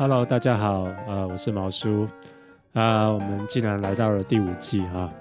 [0.00, 2.08] Hello，大家好，呃，我是毛叔，
[2.72, 5.12] 啊、我们竟然来到了第五季哈，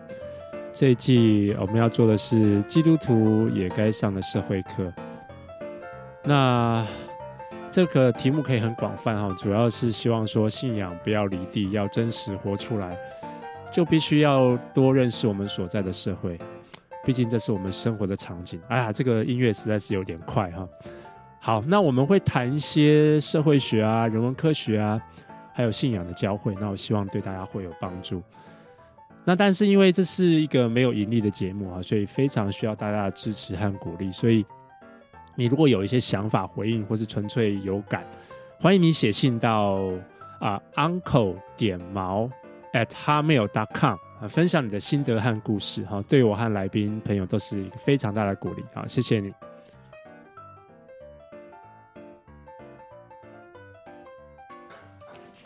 [0.71, 4.89] 这一季我们要做的是基督徒也该上的社会课。
[6.23, 6.87] 那
[7.69, 12.97] 这个题目可以很广泛哈，主要是希望说信仰不要离地，要真实活出来，
[13.73, 16.39] 就必须要多认识我们所在的社会，
[17.03, 18.61] 毕竟这是我们生活的场景。
[18.69, 20.65] 哎呀，这个音乐实在是有点快哈。
[21.41, 25.01] 好，那我们会谈一些社会学啊、人文科学啊，
[25.53, 26.55] 还有信仰的交汇。
[26.59, 28.21] 那我希望对大家会有帮助。
[29.23, 34.11] 那但是因为这是一个没有盈利的节目啊，所以非常需要大家的支持和鼓励。
[34.11, 34.45] 所以
[35.35, 38.03] 你如果有一些想法回应，或是纯粹有感，
[38.59, 39.79] 欢迎你写信到
[40.39, 42.29] 啊 uncle 点毛
[42.73, 49.33] athamail.com 啊，分享你的心得和故事哈，对我和来宾朋友都是一个非常大的鼓励啊，谢谢你。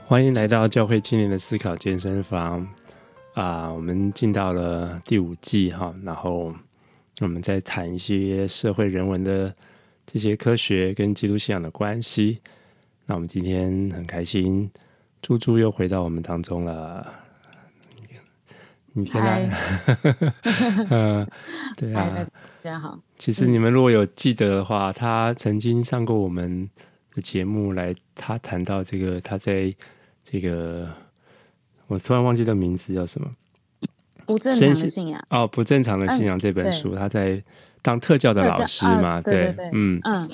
[0.05, 2.59] 欢迎来到教会青年的思考健身房
[3.35, 3.73] 啊、呃！
[3.73, 6.53] 我们进到了第五季哈，然后
[7.21, 9.51] 我们再谈一些社会人文的
[10.05, 12.41] 这些科学跟基督信仰的关系。
[13.05, 14.69] 那我们今天很开心，
[15.21, 17.11] 猪猪又回到我们当中了。
[18.91, 19.49] 你看，
[20.89, 21.27] 嗯，
[21.77, 22.27] 对啊，
[22.61, 22.99] 大家好。
[23.15, 26.69] 其实你们如果有记得的话，他曾经上过我们
[27.13, 29.73] 的节目来，他谈到这个他在。
[30.25, 30.87] 这个
[31.87, 33.29] 我突然忘记的名字叫什么？
[34.25, 37.43] 不正常的信仰哦，不正常的信仰这本书，嗯、他在
[37.81, 40.29] 当特教的老师嘛，对，对，对，对，嗯嗯，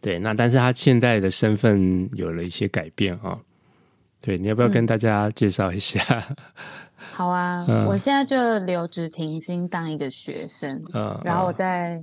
[0.00, 0.18] 对。
[0.18, 3.40] 那但是他现在的身份有了一些改变啊、哦。
[4.22, 6.02] 对，你要不要跟大家介绍一下？
[6.08, 6.36] 嗯、
[7.12, 12.02] 好啊，嗯、我现在就留职停薪当一个学生，嗯，然后我在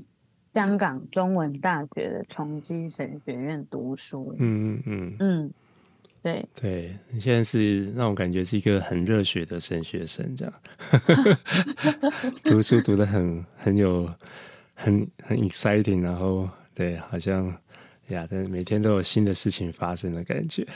[0.52, 5.16] 香港中文大学的崇基神学院读书，嗯嗯嗯嗯。
[5.20, 5.54] 嗯
[6.22, 10.54] 对，对你现在是让我感觉是一个很热血的神学生，这样
[12.44, 14.14] 读书读的很很有
[14.74, 17.48] 很很 exciting，然后对，好像
[18.10, 20.68] 呀，但每天都有新的事情发生的感觉。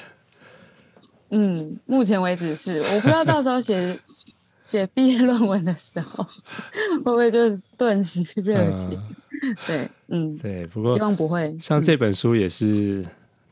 [1.32, 4.00] 嗯，目前为止是，我不知道到时候写
[4.62, 8.92] 写毕业论文的时候会不会就顿时热血。
[8.94, 9.16] 嗯、
[9.68, 11.58] 对，嗯，对，不过希望不会。
[11.62, 13.02] 像这本书也是。
[13.02, 13.06] 嗯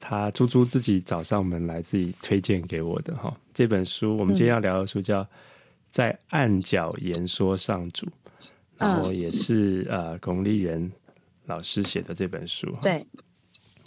[0.04, 3.32] 他猪猪自己找上门来，自己推荐给我的哈。
[3.54, 5.24] 这本书，我们今天要聊的书叫
[5.92, 8.08] 《在暗角言说上主》，
[8.80, 10.92] 然后也是呃巩立人
[11.46, 12.76] 老师写的这本书。
[12.82, 13.06] 对，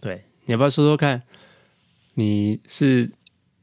[0.00, 1.20] 对，你要不要说说看？
[2.14, 3.10] 你是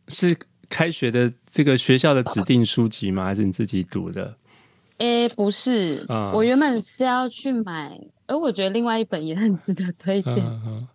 [0.10, 0.36] 是
[0.68, 3.24] 开学的这个学校的指定书籍吗？
[3.24, 4.36] 还是你自己读的？
[5.02, 10.38] 诶，不是，嗯、我原本是要去买，而我觉得另外一本也很值得推荐。
[10.38, 10.88] 嗯嗯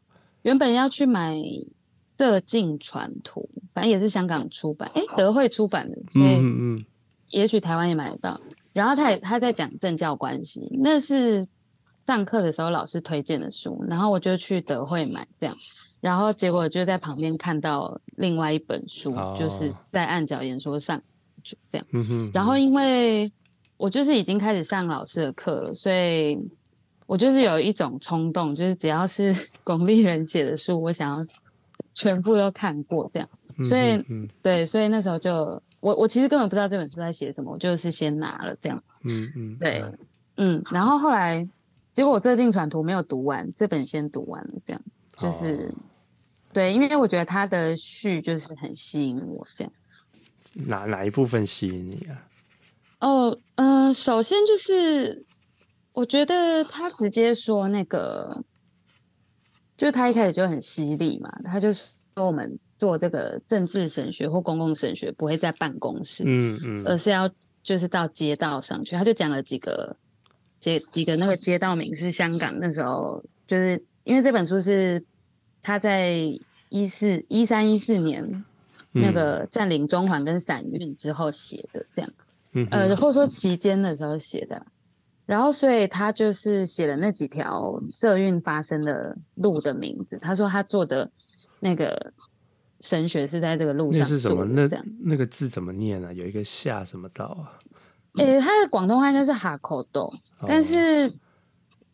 [0.42, 1.34] 原本要去买
[2.16, 6.84] 《色境传图》，反正也是香港出版，哎，德惠出版的，所以嗯嗯，
[7.30, 8.40] 也许台湾也买得到。
[8.72, 11.48] 然后他也他在讲政教关系，那是
[11.98, 15.56] 上课的时候老师推荐的书，然后我就去德惠买这样，
[16.00, 21.02] 然后结果就在旁边看到另外一本书，哦、就是在暗角言说上
[21.42, 23.32] 就这样，嗯哼，然后因为
[23.76, 26.38] 我就是已经开始上老师的课了，所以。
[27.08, 29.32] 我就是有一种冲动，就是只要是
[29.62, 31.24] 巩俐人写的书，我想要
[31.94, 33.28] 全部都看过这样。
[33.64, 38.82] 所以，嗯嗯、对，所以那时候就我我其实根本不知道这本书在写什么，我就是先拿了这样。
[39.04, 39.84] 嗯嗯，对，
[40.36, 41.48] 嗯，然后后来
[41.92, 44.82] 结果我《最近传图》没有读完，这本先读完了，这样
[45.16, 45.74] 就是、哦、
[46.52, 49.72] 对，因为我觉得他的序就是很吸引我，这样。
[50.66, 52.18] 哪哪一部分吸引你啊？
[53.00, 55.24] 哦，嗯、呃，首先就是。
[55.92, 58.44] 我觉得他直接说那个，
[59.78, 61.86] 就他一开始就很犀利嘛，他就说
[62.16, 67.30] 我们做这个政治神学或公共神学不会在办公室，嗯嗯，而是要
[67.62, 68.94] 就是到街道上去。
[68.94, 69.96] 他就讲了几个
[70.60, 75.02] 街几个那个街道名是香港那时候，就是因为这本书是
[75.62, 76.14] 他在
[76.68, 78.44] 一四一三一四年
[78.92, 82.12] 那个占领中环跟散运之后写的，这样，
[82.56, 84.66] 嗯，呃，或者说期间的时候写的。
[85.26, 90.18] 然后，所以他就是写了那几条社运发生的路的名字。
[90.18, 91.10] 他说他做的
[91.58, 92.12] 那个
[92.78, 93.98] 神学是在这个路上。
[93.98, 94.44] 那是什么？
[94.44, 94.68] 那
[95.02, 96.12] 那个字怎么念啊？
[96.12, 97.58] 有一个下什么道啊？
[98.18, 101.12] 诶、欸，他的广东话应该是哈口豆，哦、但是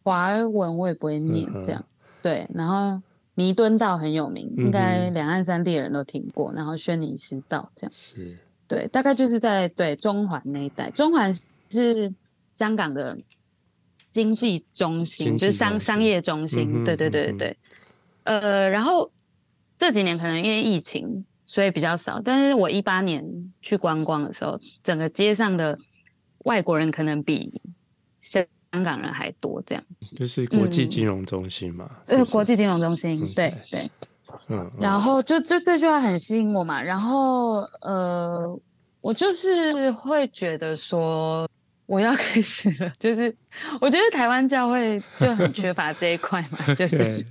[0.04, 1.82] 华文我也不会念这样。
[1.82, 1.90] 嗯、
[2.22, 3.02] 对，然后
[3.34, 6.52] 弥敦道很有名，应该两岸三地的人都听过。
[6.52, 8.38] 嗯、然后轩尼诗道这样是，
[8.74, 10.90] 对，大概就是在对中环那一带。
[10.90, 11.34] 中环
[11.68, 12.12] 是。
[12.54, 13.16] 香港的
[14.10, 17.56] 经济中心，就是商商业中心，嗯、对对对对
[18.24, 19.10] 呃，然后
[19.78, 22.20] 这几年可能因为疫情，所以比较少。
[22.22, 23.24] 但是我一八年
[23.62, 25.78] 去观光的时候，整个街上的
[26.40, 27.58] 外国人可能比
[28.20, 29.82] 香港人还多，这样。
[30.14, 31.90] 就是国际金融中心嘛？
[32.06, 33.90] 呃、嗯，国际金融中心，嗯、对对。
[34.48, 34.58] 嗯。
[34.58, 38.58] 嗯然后就就这句话很吸引我嘛，然后呃，
[39.00, 41.48] 我就是会觉得说。
[41.86, 43.34] 我要开始了，就是
[43.78, 47.26] 我觉得台湾教会就很缺乏这一块嘛， 就是对，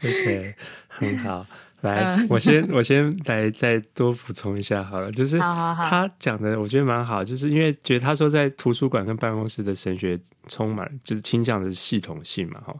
[0.00, 0.54] OK，
[0.88, 1.44] 很好。
[1.82, 12.74] 来，我先我先来再多补充一下好了，就是他讲的我觉得蛮好，就是因为觉得他说在图书馆跟办公室的神学充满就是倾向的系统性嘛，哈，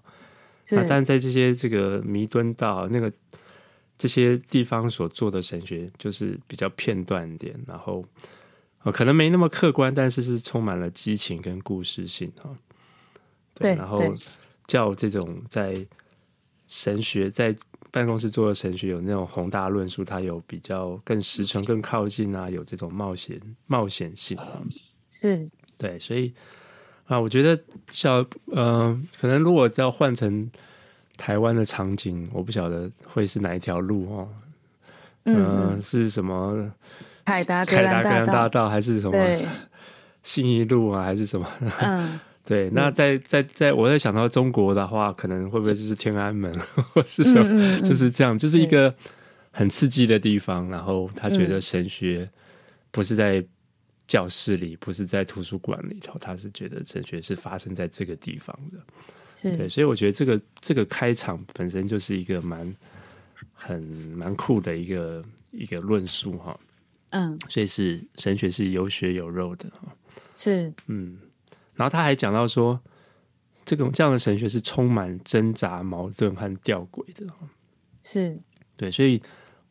[0.70, 3.12] 那但在这些这个弥敦道那个
[3.98, 8.04] 这些地方所做的神学就是比较片段一点，然后。
[8.92, 12.54] 可能没那么客观，但是是充满了激情跟故事性哈。
[13.54, 13.98] 对，然后
[14.66, 15.86] 叫这种在
[16.68, 17.56] 神学在
[17.90, 24.60] 办公室做的神学有那种宏大论述，它有比较更实诚、更靠近啊，有这种冒险冒险性啊。
[25.08, 26.34] 是，对，所以
[27.06, 27.58] 啊，我觉得
[27.90, 28.20] 小
[28.52, 30.50] 嗯、呃，可能如果要换成
[31.16, 34.28] 台湾的场景，我不晓得会是哪一条路哦。
[35.24, 36.72] 嗯、呃，是什么？
[37.24, 39.16] 凯达凯达格兰大道还是什么
[40.22, 41.46] 信义路啊，还是什么？
[41.80, 42.70] 嗯， 对。
[42.70, 46.52] 那在在在，我在想到中国的话，可能会不会就是天安门，
[46.92, 47.46] 或是什么？
[47.48, 48.94] 嗯嗯嗯，就是这样，就是一个
[49.52, 50.68] 很刺激的地方。
[50.70, 52.28] 然后他觉得神学
[52.90, 53.44] 不是在
[54.06, 58.78] 教室里，不是在图书馆里头，他是觉得哲学是发生在这个地方的。
[59.34, 59.56] 是。
[59.56, 62.74] 对，所以我觉得这个这个开场本身就是一个蛮
[63.52, 66.58] 很蛮酷的一个一个论述哈。
[67.10, 69.96] 嗯，所以是神学是有血有肉的哈，
[70.34, 70.72] 是。
[70.86, 71.18] 嗯，
[71.74, 72.80] 然后他还讲到说，
[73.64, 77.26] 这种这样的神学是充满挣扎、矛盾和吊诡的，
[78.02, 78.38] 是。
[78.76, 79.22] 对，所以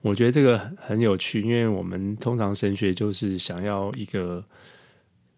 [0.04, 4.46] 我觉得这个很有趣，因为我们通常神学就是想要一个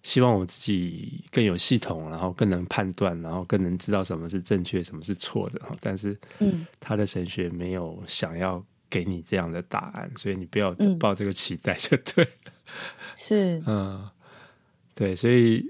[0.03, 8.61] 希望我自己更有系统，然后更能判断，然后更能知道什么是正确，什么是错的，但是嗯，他的神学没有想要。
[8.87, 12.29] 给你这样的答案，所以你不要抱这个期待就对、嗯。
[13.17, 14.09] 是，嗯，
[14.93, 15.65] 对，所以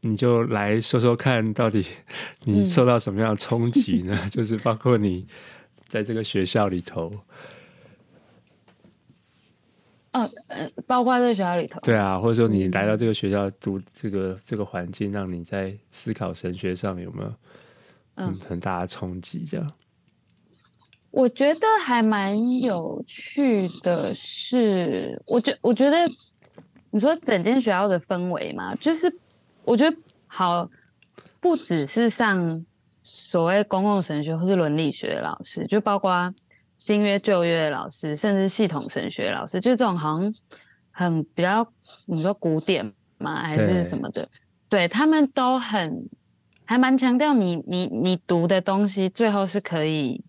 [0.00, 1.86] 你就来说说看到底
[2.44, 4.18] 你受到什么样的冲击呢？
[4.24, 5.26] 嗯、 就是包括你
[5.86, 7.10] 在这个学校里头，
[10.12, 17.34] 哦，呃，包括在学校里头，对啊，或者说你来到这个学校读这个这个环境，让你在思考神学上有没有
[18.16, 19.44] 嗯很大的冲击？
[19.44, 19.72] 这样。
[21.10, 25.96] 我觉得还蛮有趣的是，我觉我觉得
[26.90, 29.14] 你说整间学校的氛围嘛，就是
[29.64, 30.70] 我觉得好，
[31.40, 32.64] 不只是上
[33.02, 36.34] 所谓公共神学或是伦理学的老师，就包括
[36.82, 40.34] 新约旧约的老师，甚至系统神学老师，就这种好像
[40.90, 41.72] 很比较
[42.06, 44.28] 你说古典嘛，还是什么的，
[44.68, 46.08] 对，对他们都很
[46.64, 50.24] 还蛮强调你你你读的东西最后是可以。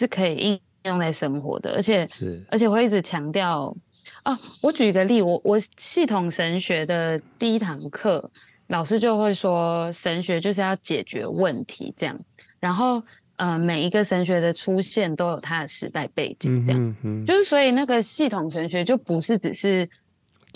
[0.00, 3.76] 是可以应用在生活的，而且是而且我会一直强调
[4.24, 4.38] 哦。
[4.60, 8.30] 我举一个例，我我系统神学的第一堂课，
[8.68, 12.20] 老师就会说，神学就是要解决问题这样。
[12.60, 13.02] 然后
[13.38, 17.26] 呃，每一个神学的出现都有它的时代背景，这样。
[17.26, 19.88] 就是所以那个系统神学就不是只是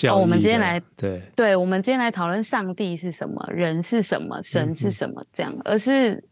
[0.08, 6.22] 哦，我们今天来对对，我们今天来讨论上帝是什么，人是什么，神是什么这样，而是。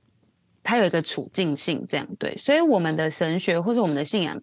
[0.62, 4.38] 它有一个处境性，这样对，所以我们的神学或者我们的信仰，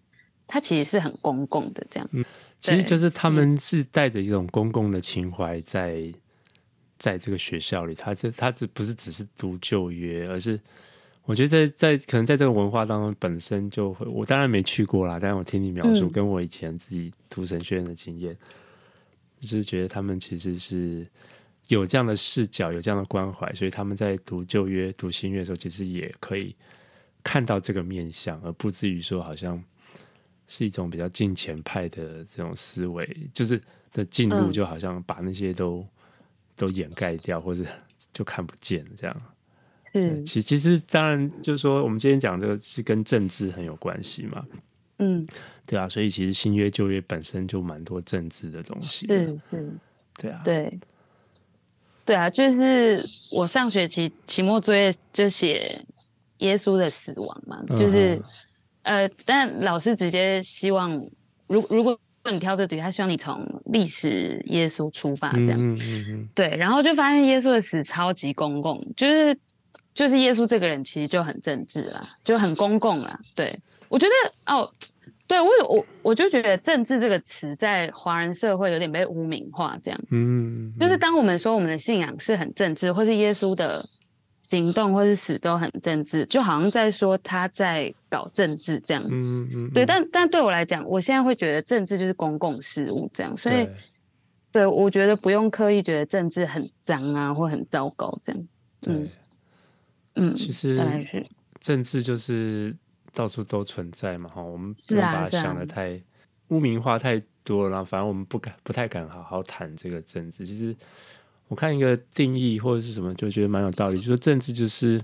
[0.48, 2.08] 它其实是很公共的，这样。
[2.10, 2.24] 嗯，
[2.58, 6.02] 其实就是他们是带着一种公共的情怀在，
[6.98, 10.58] 在这个学校里，他这他这不是只是读旧约，而是
[11.28, 18.34] 我觉得在在可能在这个文化当中本身就会，我当然没去过啦，但是我听你描述，跟我以前自己读神学院的经验，
[19.38, 21.06] 就是觉得他们其实是。
[21.66, 26.56] 有这样的视角，有这样的关怀，所以他们在读旧约、读新约的时候，其实也可以
[27.22, 29.62] 看到这个面相，而不至于说好像
[30.46, 33.60] 是一种比较近前派的这种思维，就是
[33.92, 35.88] 的进入就好像把那些都、嗯、
[36.56, 37.62] 都掩盖掉，或者
[38.14, 39.22] 就看不见这样。
[39.92, 44.44] 嗯，其其实当然就是说，我们今天讲这个是跟政治很有关系嘛。
[44.98, 45.26] 嗯，
[45.66, 49.06] 对啊，所以其实新约旧约本身就蛮多政治的东西。
[49.06, 49.72] 是是，
[50.16, 50.78] 对啊，对。
[52.04, 55.84] 对啊，就是我上学期期末作业就写
[56.38, 58.22] 耶稣的死亡嘛，就是、uh.
[58.82, 61.04] 呃，但老师直接希望，
[61.46, 62.00] 如如果
[62.32, 66.28] 你挑这题，他希望你从历史耶稣出发这样，uh -huh.
[66.34, 69.38] 对，然后就发现耶稣的死超级公共，就是
[69.98, 73.18] 就是耶稣这个人其实就很政治啦，就很公共啦。
[73.34, 74.72] 对，我觉得哦，
[75.26, 83.88] 对我有我我就觉得政治这个词在华人社会有点被污名化，这样，嗯，就是当我们说我们的信仰是很政治，或是耶稣的
[84.40, 93.74] 行动或是死都很政治，就好像在说他在搞政治这样，嗯嗯，对，但但对我来讲，我现在会觉得政治就是公共事务这样，所以，对，
[94.52, 98.46] 对我觉得不用刻意觉得政治很脏啊或很糟糕这样，
[98.86, 99.08] 嗯
[100.18, 100.78] 嗯，其实
[101.60, 102.76] 政治就是。
[103.14, 106.00] 到处都存在嘛，哈，我们不用把它想的太、啊啊、
[106.48, 110.46] 污名化太多了，然后反正我们不敢、不太敢好好谈这个政治。
[110.46, 110.76] 其实
[111.48, 115.02] 我看一个定义或者是什么，就觉得蛮有道理，就说政治就是，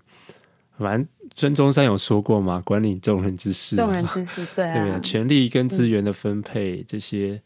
[0.78, 5.00] 反正孙中山有说过嘛，管理众人之事，众人之事，对、啊， 对不对？
[5.00, 7.40] 权力跟资源的分配、嗯、这些，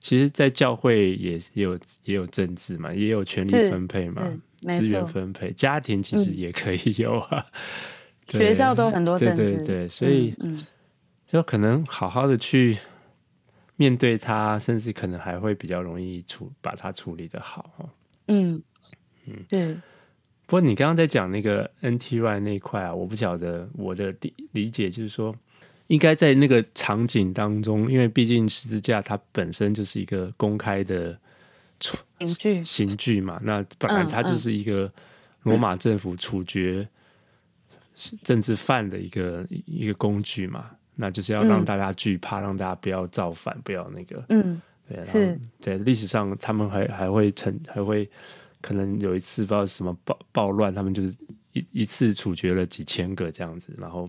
[0.00, 4.26] 其实，在教会也也有也有政治嘛，也有权力分配嘛，
[4.68, 7.46] 资源分配，家庭其实也可以有啊。
[7.52, 7.52] 嗯
[8.30, 10.64] 学校都很多政治，对对对，所以嗯，
[11.26, 12.78] 就可能好好的去
[13.74, 17.90] 面对它，甚至可能还会比较容易处把它处理的好。
[18.28, 18.62] 嗯
[19.26, 19.74] 嗯，对。
[20.46, 25.34] 不过你刚刚在讲那个 NTY 那一块啊，我不晓得我的理理解就是说，
[25.88, 31.18] 应该在那个场景当中，因为毕竟十字架它本身就是一个公开的
[31.80, 32.64] 刑具。
[32.64, 34.92] 刑具嘛，那本来它就是一个
[35.42, 36.88] 罗马政府处决。
[38.22, 44.58] 政治犯的一个一个工具嘛，那就是要让大家惧怕，嗯、让大家不要造反，不要那个，嗯，
[44.88, 48.08] 对，然后在历史上他们还还会成还会
[48.62, 51.14] 可能有一次不知道什么暴暴乱，他们就是
[51.52, 54.08] 一一次处决了几千个这样子，然后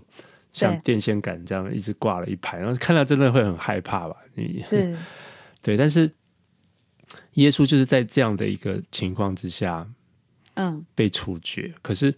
[0.53, 4.15] 像电线杆这样一直挂了一排，然后看到真的会很害怕吧？
[4.35, 4.97] 你是，
[5.61, 6.09] 对，但是
[7.33, 9.87] 耶稣就是在这样的一个情况之下，
[10.55, 12.13] 嗯，被处决，可是。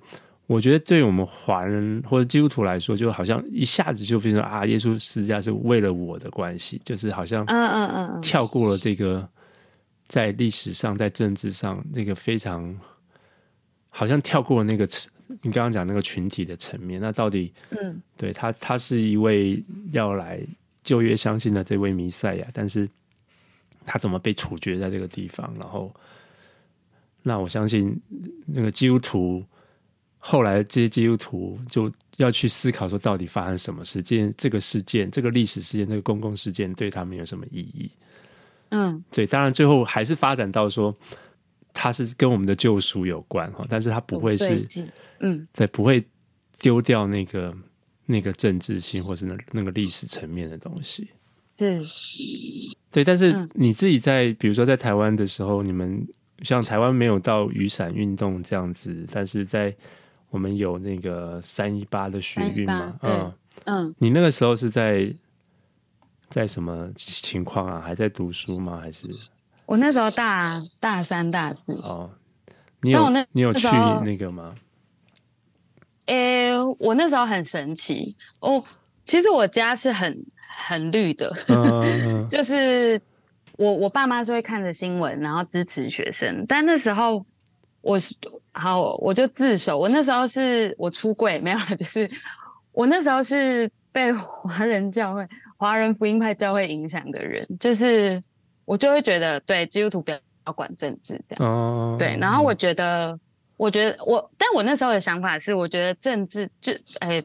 [0.45, 8.21] 我觉得对于我们华人或者基督徒来说，就好像一下子就变成啊，耶稣十字架是为了我的关系，就是好像嗯嗯嗯。
[8.21, 9.27] 跳过了这个
[10.09, 12.77] 在历史上在政治上那个非常
[13.87, 14.87] 好像跳过了那个
[15.41, 18.01] 你刚刚讲那个群体的层面，那到底嗯。
[18.17, 20.41] 对他他是一位要来
[20.83, 22.87] 旧约相信的这位弥赛亚，但是
[23.85, 25.53] 他怎么被处决在这个地方？
[25.59, 25.93] 然后
[27.21, 27.99] 那我相信
[28.47, 29.43] 那个基督徒。
[30.25, 34.33] 后来这些基督徒就要去思考说，到底发生什么事件？
[34.37, 37.91] 这个事件，这个历史事件，这个公共事件对他们有什么意义？
[38.69, 40.95] 嗯，对，当然最后还是发展到说，
[41.73, 44.65] 它是跟我们的救赎有关哈，但是它不会是，
[45.19, 46.01] 嗯，对，不会
[46.57, 47.53] 丢掉那个
[48.05, 51.09] 那个政治性或是那那个历史层面的东西。
[51.57, 51.83] 是，
[52.91, 56.07] 对，但是你自己在比如说在台湾的时候，你们
[56.41, 59.75] 像台湾没有到雨伞运动这样子，但是在
[60.29, 62.97] 我们有那个三一八的学运嘛？
[63.01, 63.33] 嗯
[63.65, 65.13] 嗯，你那个时候是在
[66.27, 67.79] 在什么情况啊？
[67.79, 68.79] 还在读书吗？
[68.81, 69.07] 还是
[69.65, 72.09] 我那时候大大三、大四哦。
[72.81, 73.67] 你有那你有去
[74.03, 74.55] 那个吗？
[76.07, 78.61] 诶、欸，我那时候很神奇哦。
[79.05, 83.01] 其实我家是很很绿的，嗯、 就是
[83.57, 87.25] 我我爸妈是会看着新闻，然后支持学生，但那时候。
[87.83, 88.15] 我是
[88.53, 89.77] 好，我就自首。
[89.77, 92.09] 我那时候是我出柜，没有，就是
[92.71, 98.23] 我那时候是被华人教会、华人福音派教会影响的人，就是
[98.63, 101.45] 我就会觉得，对基督徒不要管政治这样。
[101.45, 101.97] 哦。
[101.99, 103.19] 对，然后我觉得，
[103.57, 107.21] 我觉得我，但我那时候的想法是，我觉得政治就哎，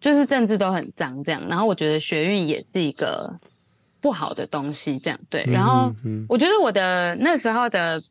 [0.00, 1.48] 就是政治都很脏这样。
[1.48, 3.38] 然后我觉得学运也是一个
[4.00, 5.44] 不好的东西，这样对。
[5.46, 5.94] 然后
[6.28, 8.02] 我觉得我的那时候的。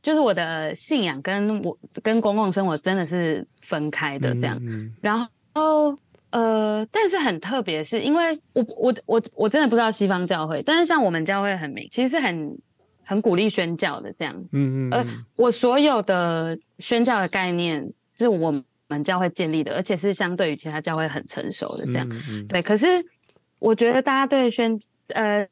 [0.00, 4.58] 就是我的信仰跟我跟公共生活真的是分开的这样，
[5.02, 5.98] 然后
[6.30, 12.58] 呃，但是很特别是因为我我我我真的不知道西方教会，但是像我们教会很明，其实是很
[13.04, 22.62] 很鼓励宣教的这样，嗯嗯，呃，我所有的宣教的概念是我们教会建立的，而且是相对于其他教会很成熟的这样，嗯嗯、对。
[22.62, 23.04] 可是
[23.58, 25.46] 我觉得大家对宣呃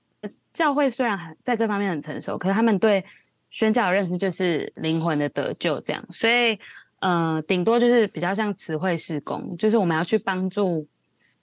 [0.52, 3.04] 教会虽然很在这方面很成熟，可是他们对。
[3.48, 6.58] 宣教的认识就是灵魂的得救，这样，所以，
[6.98, 10.88] 呃，顶多就是比较像词汇事工，就是我们要去帮助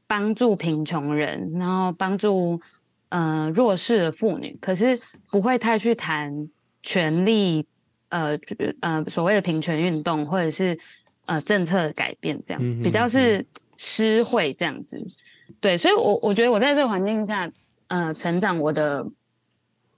[0.05, 2.62] 帮助贫穷人，然后帮助
[3.09, 6.50] 呃弱势的妇女，可是不会太去谈
[6.83, 7.65] 权力，
[8.09, 8.38] 呃
[8.81, 10.77] 呃所谓的平权运动或者是
[11.25, 13.45] 呃政策的改变，这样比较是
[13.77, 15.01] 诗会这样子，
[15.59, 17.51] 对，所以我我觉得我在这个环境下，
[17.87, 19.05] 呃，成长，我的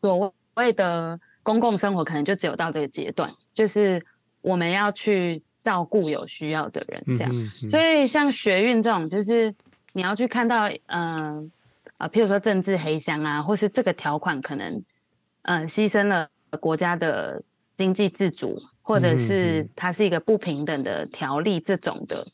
[0.02, 1.20] 所谓的。
[1.46, 4.04] 公共生活可能就只有到这个阶段，就是
[4.42, 7.32] 我们要去照顾有需要的人，这样。
[7.32, 9.54] 嗯嗯嗯、所以像学运这种，就是
[9.94, 11.50] 你要去看到，嗯、呃，
[11.98, 14.84] 啊，譬如说政治黑箱啊，或是这个条款可能，
[15.44, 16.28] 嗯、呃，牺牲了
[16.60, 17.44] 国家的
[17.76, 22.28] 经济自主，或者是它是一个不平等的条例这种的，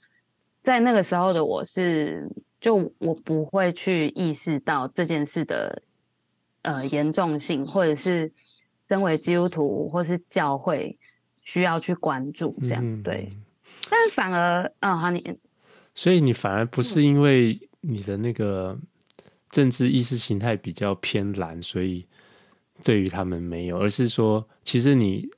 [0.61, 2.29] 在那个时候的我是，
[2.59, 5.81] 就我不会去意识到这件事的，
[6.63, 8.29] 呃，严重性，或者是
[8.89, 10.99] 身为基督徒或是教会
[11.41, 13.31] 需要去关注这样，对。
[13.89, 15.37] 但反而，嗯、哦，好，你，
[15.95, 18.77] 所以你反而不是因为你的那个
[19.49, 22.05] 政治意识形态比较偏蓝，所以
[22.83, 25.29] 对于他们没有，而是说，其实你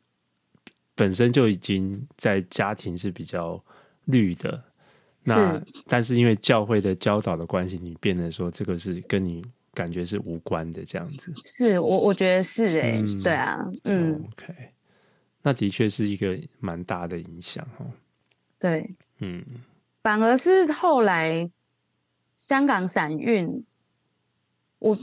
[0.95, 3.63] 本身就已经在家庭是比较
[4.05, 4.63] 绿的，
[5.23, 11.33] 那是但是因为教会的教导的关系，你变得说这个是跟你感觉是无关的这样子。
[11.45, 14.53] 是我我觉得是哎、欸，嗯、对啊，嗯，OK，
[15.41, 17.91] 那的确是一个蛮大的影响哦。
[18.59, 19.43] 对，嗯，
[20.01, 21.49] 反而是后来
[22.35, 23.65] 香港散运，
[24.79, 24.97] 我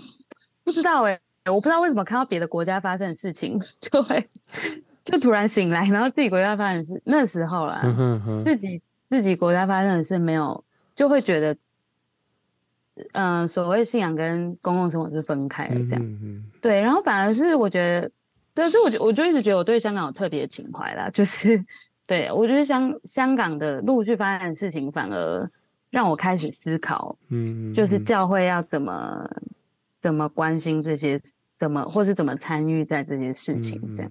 [0.63, 4.29] 不知道哎、欸，我不知道为什么看到别的国家发生的事情， 就会
[5.04, 10.64] 就突然醒来，然后自己国家发生的事，那时候啦，嗯、哼哼自己自己国家发生的事没有，
[10.95, 11.54] 就会觉得，
[13.12, 18.11] 嗯、呃，所谓信仰跟公共生活是分开的这样，嗯、哼对，然后反而是我觉得，
[18.54, 21.64] 对，所以我就我就一直觉得我对香港有特别的情怀啦，就是。
[22.07, 25.49] 对，我觉得香香港的陆续发展的事情，反而
[25.90, 29.30] 让我开始思考，嗯，就是教会要怎么
[30.00, 31.21] 怎么关心这些，
[31.57, 34.11] 怎么或是怎么参与在这些事情这样。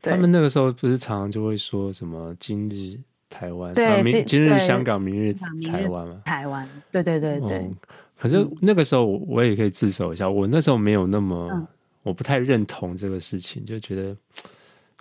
[0.00, 5.32] 他们那个时候不是常常就会说什么“今日台湾”，对，啊、明今日香港，明日
[5.66, 6.22] 台湾嘛。
[6.24, 7.74] 台湾，对对对对、嗯。
[8.16, 11.66] 可是那个时候我也可以自首一下，我那时候没有那么，嗯、
[12.02, 14.16] 我不太认同这个事情，就觉得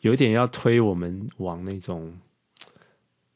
[0.01, 2.13] 有点要推我们往那种。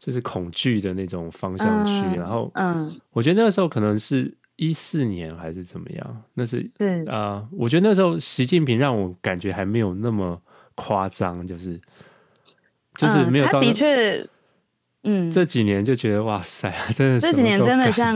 [0.03, 6.57] 就是恐惧的那种方向去，嗯、然后，嗯，我觉得那个时候可能是一四年还是怎么样，那是，
[7.05, 10.41] 啊、呃，我觉得那时候习近平让我感觉还没有那么
[10.81, 11.79] 夸张，就是，
[12.95, 14.29] 就是没有到、嗯，他的确，
[15.03, 18.15] 嗯，这几年就觉得哇塞，真的是，这几年真的像，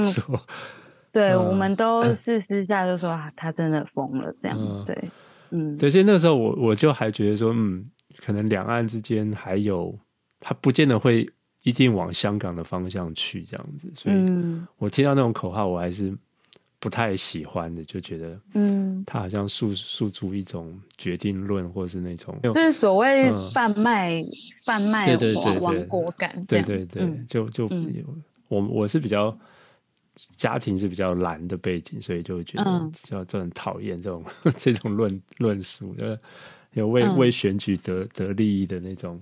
[1.12, 5.12] 对，嗯、我们都是私下就说啊，他真的疯了这样，嗯、对，
[5.52, 7.86] 嗯，对，所以那个时候我我就还觉得说，嗯，
[8.26, 9.98] 可能两岸之间还有，
[10.40, 11.30] 他不见得会。
[11.66, 14.16] 一定往香港的方向去，这样子，所以
[14.78, 16.16] 我听到那种口号，我还是
[16.80, 24.24] 不太喜欢的，就觉得，嗯，他好像诉诉诸一种决定论，或是那种，就是所谓贩卖
[24.66, 25.16] 贩卖
[25.60, 27.70] 亡国感，对对对，就就
[28.48, 29.36] 我我是比较
[30.38, 34.24] 家庭是比较蓝的背景，所以就觉得就就很讨厌这种
[34.58, 36.18] 这种论论述，就
[36.74, 39.20] 有为为选举得得利益的那种。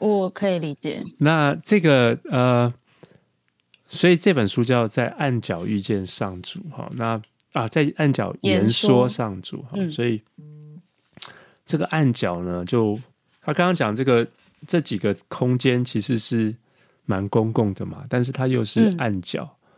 [0.00, 1.04] 我可以理解。
[1.18, 2.72] 那这个呃，
[3.86, 6.90] 所以这本书叫在暗角遇见上主哈。
[6.96, 7.20] 那
[7.52, 9.70] 啊，在暗角言说上主哈。
[9.74, 10.22] 嗯、所以
[11.64, 12.98] 这个暗角呢，就
[13.40, 14.26] 他刚刚讲这个
[14.66, 16.54] 这几个空间其实是
[17.04, 19.68] 蛮公共的嘛，但是它又是暗角，嗯、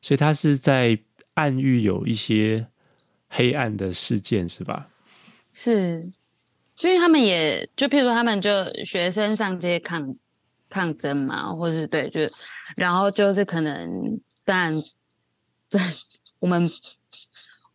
[0.00, 0.98] 所以它是在
[1.34, 2.66] 暗喻有一些
[3.28, 4.88] 黑暗的事件，是吧？
[5.52, 6.10] 是。
[6.78, 8.50] 所以他们也就，譬如说，他们就
[8.84, 10.14] 学生上街抗
[10.68, 12.20] 抗争嘛，或是对，就
[12.76, 14.82] 然后就是可能，当然，
[15.68, 15.80] 对
[16.38, 16.70] 我们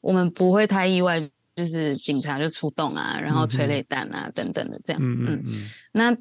[0.01, 5.01] 我们不会太意外，就是警察就出动啊，然后催泪弹啊、嗯、等等的这样。
[5.01, 5.69] 嗯嗯嗯。
[5.91, 6.17] 那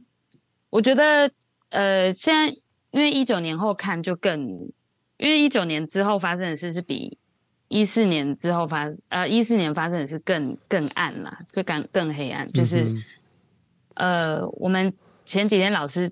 [0.70, 1.30] 我觉得，
[1.70, 2.56] 呃，现在
[2.90, 4.72] 因为一九年后看就更，
[5.18, 7.18] 因为一九年之后发生的事是比。
[7.72, 12.50] 一四年之后发，呃，一四年发生的是更更暗嘛，就更更黑暗。
[12.50, 12.82] 就是，
[13.94, 14.92] 嗯、呃，我们
[15.24, 16.10] 前几天老师，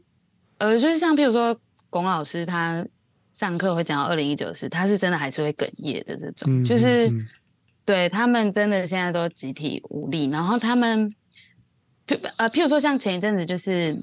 [0.59, 1.59] 呃，就是像譬如说
[1.91, 2.87] 龚老师，他
[3.33, 7.11] 上课会讲到二零一九的事，他是真的还是会哽咽的这种，嗯、就是
[7.85, 10.29] 对他们真的现在都集体无力。
[10.29, 11.15] 然后他们，
[12.07, 13.99] 譬呃，譬如说像前一阵子就是，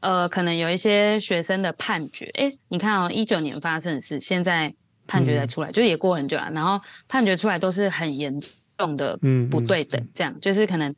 [0.00, 4.74] 呃，可能有一些学生的判决，哎、欸，你看哦，一九年发生的事，现在。
[5.10, 6.50] 判决才出来，嗯、就也过很久了。
[6.52, 8.42] 然后判决出来都是很严
[8.76, 10.94] 重的嗯不对等，这样、就是可能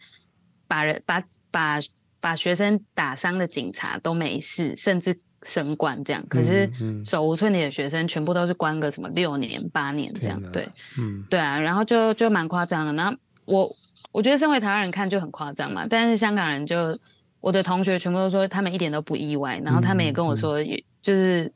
[0.67, 1.79] 把人把把
[2.21, 6.25] 把学生打伤的警察都没事，甚至升官这样。
[6.29, 6.71] 可是
[7.05, 11.59] 手无寸铁的学生全部都是关个什么六年八年这样，哪对，嗯，对啊。
[11.59, 12.93] 然后就就蛮夸张的。
[12.93, 13.77] 然后我
[14.13, 16.99] 我觉得身为台湾人看就很夸张嘛，但是香港人就
[17.41, 21.53] 我的同学全部都说他们一点都不意外，然后他们也跟我说，也就是。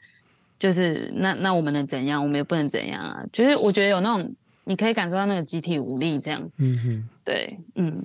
[0.56, 2.22] 就是那那我们能怎样？
[2.22, 3.24] 我们也不能怎样啊！
[3.32, 6.48] 就是我觉得有那种你可以感受到那个集体无力这样。
[6.56, 8.02] 嗯哼，对，嗯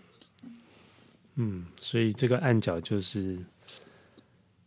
[1.41, 3.39] 嗯，所以这个暗角就是，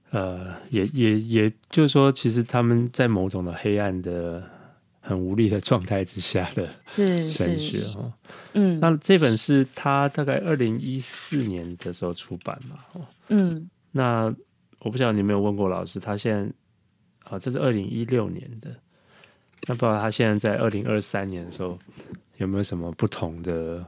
[0.08, 4.42] 呃，也也也就是说，其实他们在某种的黑暗的
[5.00, 6.66] 很无力的状态之下的
[7.28, 8.10] 神学哦。
[8.54, 12.78] 嗯，那这本是他大概二零一四年的时候出版嘛？
[12.94, 14.34] 哦，嗯，那
[14.78, 16.50] 我不晓得你有没有问过老师，他现在
[17.30, 18.70] 啊，这是二零一六年的，
[19.68, 21.78] 那不知道他现在在二零二三年的时候
[22.38, 23.84] 有没有什么不同的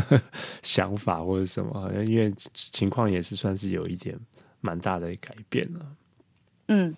[0.62, 1.72] 想法或者什么？
[1.72, 4.18] 好像因为情况也是算是有一点
[4.60, 5.80] 蛮大的改变了。
[6.68, 6.94] 嗯，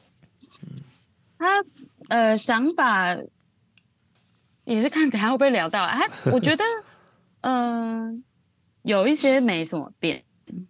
[1.38, 1.64] 他
[2.08, 3.16] 呃想法
[4.64, 6.00] 也是看等下会不会聊到啊？
[6.32, 6.64] 我觉得
[7.40, 8.22] 嗯、呃、
[8.82, 10.24] 有一些没什么变，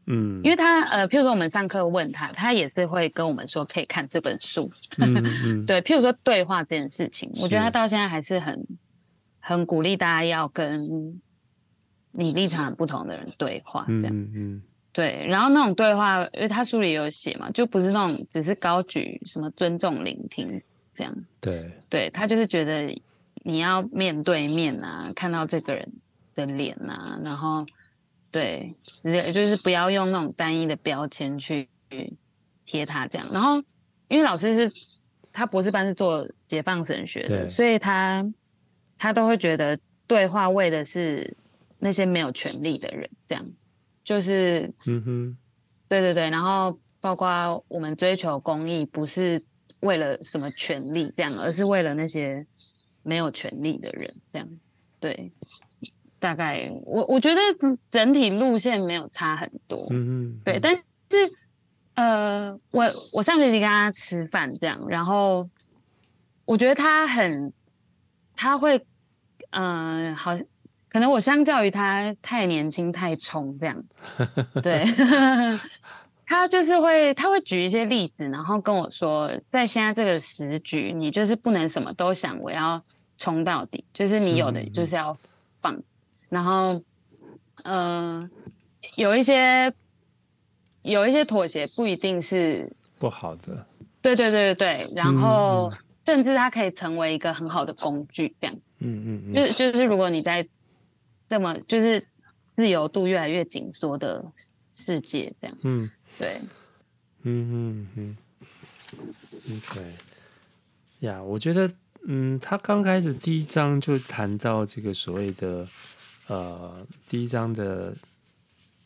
[0.07, 8.67] 嗯，因为他呃譬如说我们上课问他，他也是会跟我们说可以看这本书，嗯嗯、 对，譬如说对话这件事情，我觉得他到现在还是很
[9.41, 11.21] 很鼓励大家要跟
[12.13, 20.63] 你立场不同的人对话，这样，嗯嗯对，然后那种对话，因为他书里有写嘛，就不是那种只是高举什么尊重聆听
[20.95, 21.15] 这样。
[21.41, 22.95] 对，对他就是觉得
[23.43, 25.93] 你要面对面啊，看到这个人
[26.35, 27.65] 的脸啊，然后
[28.31, 31.69] 对，就是不要用那种单一的标签去
[32.67, 33.29] 贴他这样。
[33.33, 33.63] 然后
[34.09, 34.73] 因为老师是
[35.33, 38.31] 他博士班是做解放神学的，所以他
[38.99, 41.35] 他都会觉得对话为的是
[41.85, 43.45] 那些没有权利的人这样。
[44.05, 45.37] 就是，嗯哼，
[45.89, 49.43] 对对对，然后包括我们追求公益，不是
[49.81, 52.47] 为了什么权利这样，而是为了那些
[53.03, 54.49] 没有权利的人这样。
[55.01, 55.33] 对，
[56.19, 57.41] 大概我我觉得
[57.91, 60.83] 整体路线没有差很多，嗯嗯，对，但是
[61.95, 65.49] 呃，我我上学期跟他吃饭这样，然后
[66.45, 67.53] 我觉得他很，
[68.35, 68.85] 他会，
[69.51, 70.37] 嗯、呃，好。
[70.93, 73.83] 可能我相较于他太年轻太冲这样，
[74.63, 74.85] 对，
[76.27, 82.85] 他就是会他会举一些例子，然后跟我说，在现在这个时局，你就是不能什么都想，我要
[83.17, 85.17] 冲到底，就是你有的就是要
[85.63, 85.83] 放，
[86.29, 86.83] 然后，
[87.65, 88.31] 嗯、呃，
[88.97, 89.73] 有一些
[90.83, 93.65] 有一些妥协不一定是不好的，
[94.03, 95.73] 对对对对对，然后
[96.05, 100.47] 甚至它可以成为一个很好的工具，这样，嗯嗯嗯，就是就是如果你在
[101.33, 102.07] 这么就是
[102.57, 104.23] 自由度越来越紧缩的
[104.71, 106.43] 世界，这样，嗯，对，
[107.23, 108.17] 嗯嗯
[109.47, 109.83] 嗯对。
[111.09, 111.73] 呀，我觉得，
[112.07, 115.67] 嗯，他刚开始第一章就谈到这个所谓的，
[116.27, 117.97] 呃，第一章的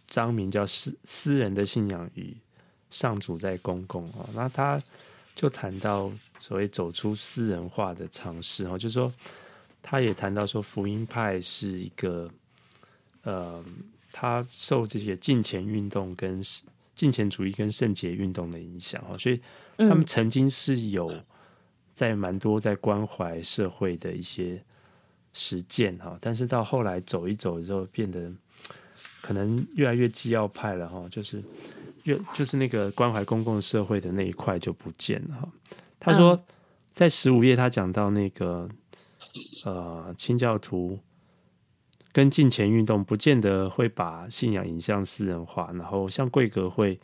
[0.06, 2.32] 章名叫私私人的信仰与
[2.90, 4.80] 上主在公共哦，那他
[5.34, 9.12] 就谈到所谓走出私人化的尝试哦，就是说。
[9.88, 12.28] 他也谈到说，福音派是一个，
[13.22, 13.64] 呃，
[14.10, 16.42] 他受这些敬虔运动跟
[16.92, 19.40] 敬虔主义跟圣洁运动的影响哈，所以
[19.76, 21.14] 他们曾经是有
[21.92, 24.60] 在蛮多在关怀社会的一些
[25.32, 28.28] 实践哈，但是到后来走一走之后，变得
[29.20, 31.40] 可能越来越基要派了哈，就是
[32.02, 35.48] 越就是那个关怀公共社会的那一块就不见了哈。
[36.00, 36.44] 他说
[36.92, 38.68] 在十五页他讲到那个。
[39.64, 40.98] 呃，清教徒
[42.12, 46.98] 跟敬虔运动不见得会把信仰引向私人化，然后像贵格会，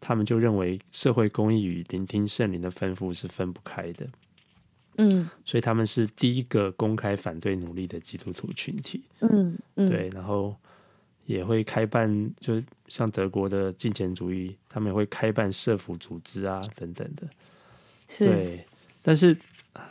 [0.00, 4.06] 他们就认为社会公益与聆听圣灵的吩咐是分不开的。
[4.98, 9.02] 嗯，所以他们是第一个公开反对奴隶的基督徒群体。
[9.20, 10.54] 嗯嗯，对，然后
[11.24, 17.26] 也会开办，就像德国的敬虔主义，他们也会开办社服组织啊等等的。
[18.18, 18.66] 对，
[19.00, 19.36] 但是。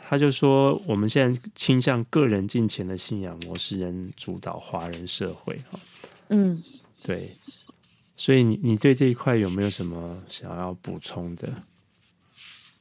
[0.08, 5.78] 他就说，我们现在倾向个人进钱的信仰模式，人主导华人社会哈。
[6.28, 6.62] 嗯，
[7.02, 7.36] 对。
[8.16, 11.52] 所以你你对这一块有没有什么想要补充的？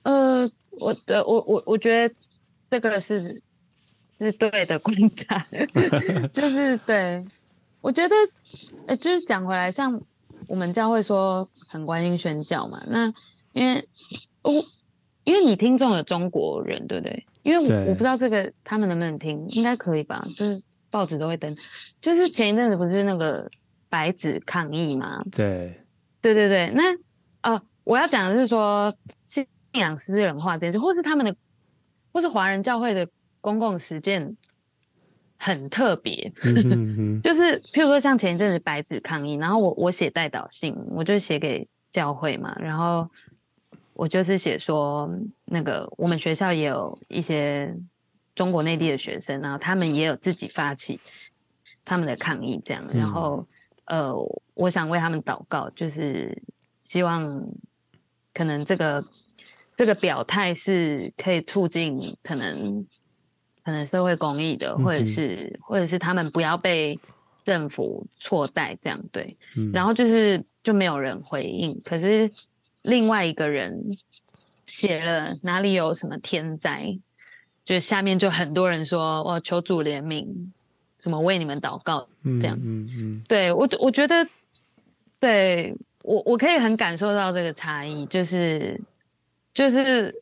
[0.04, 2.16] 呃，我的我我我觉得
[2.70, 3.42] 这个是
[4.20, 5.46] 是对的观察，
[6.34, 7.26] 就是对。
[7.82, 8.16] 我觉得，
[8.88, 10.02] 呃，就是讲回来，像
[10.48, 13.14] 我们教会说很关心宣教嘛，那
[13.52, 13.88] 因为
[14.42, 14.66] 我。
[15.24, 17.26] 因为你听众有中国人，对不对？
[17.44, 20.28] 因为我我不知道这个他们能不能听，应该可以吧？
[20.36, 21.56] 就是报纸都会登，
[22.02, 23.50] 就是前一阵子不是那个
[23.90, 25.22] 白纸抗议吗？
[25.32, 25.82] 对，
[26.22, 26.72] 对对对。
[26.74, 26.84] 那
[27.42, 31.36] 呃，我要讲的是说信仰私人化这件事，或是他们的，
[32.12, 33.08] 或是华人教会的
[33.42, 34.38] 公共实践
[35.38, 43.10] 很特别，嗯、 就是譬如说像前一阵子白纸抗议，然后我我写代祷信，我就写给教会嘛，然后。
[43.94, 45.10] 我就是写说，
[45.46, 47.76] 那个我们学校也有一些
[48.36, 51.00] 中国内地的学生，然后他们也有自己发起
[51.86, 53.48] 他们的抗议，这样，然后
[53.86, 54.14] 呃，
[54.56, 56.42] 我想为他们祷告，就是
[56.82, 57.46] 希望
[58.34, 59.06] 可能这个
[59.78, 62.86] 这个表态是可以促进可能
[63.64, 67.00] 可能社会公益的，或者是、嗯、或者是他们不要被
[67.44, 72.32] 政府错待这样对，嗯、然后就是就没有人回应，可是
[72.84, 73.98] 另外一个人
[74.68, 77.00] 写了哪里有什么天灾，
[77.66, 80.28] 就下面就很多人说哦，求主怜悯，
[81.00, 84.28] 什么为你们祷告这样，嗯嗯，嗯对我我觉得
[85.20, 88.80] 对我我可以很感受到这个差异，就是
[89.52, 90.22] 就是。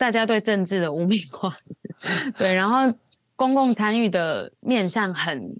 [0.00, 1.56] 大家对政治的污名化，
[2.38, 2.96] 对，然后
[3.34, 5.56] 公共参与的面向很，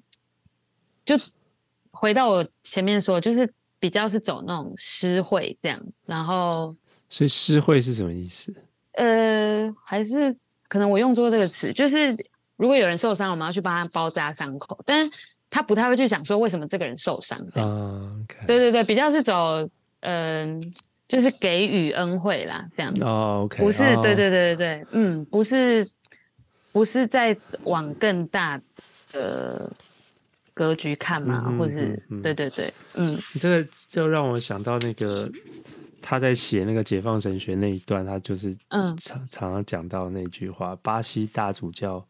[1.04, 1.18] 就
[1.90, 6.74] 回到我前面说，就是比较是走那种诗会这样，然后，
[7.08, 8.54] 所以诗会是什么意思？
[8.92, 10.36] 呃，还是
[10.68, 12.16] 可能我用错这个词，就是
[12.56, 15.12] 如果有人受伤，我们要去帮他包扎伤口，但是
[15.50, 17.68] 他不太会去想说为什么这个人受伤这样。
[17.68, 18.46] Uh.
[18.46, 19.68] 对对对，比较是走
[20.00, 20.60] 嗯。
[20.60, 20.70] 呃
[21.08, 25.88] 就是给予恩惠啦，这样子哦，OK，不是，对对对对对，嗯，不是，
[26.70, 28.60] 不是在往更大
[29.10, 29.72] 的
[30.58, 35.30] 格局看嘛，或者是，对对对，嗯，这个就让我想到那个
[36.02, 42.04] 他在写那个解放神学那一段，他就是嗯，常常常讲到那句话，巴西大主教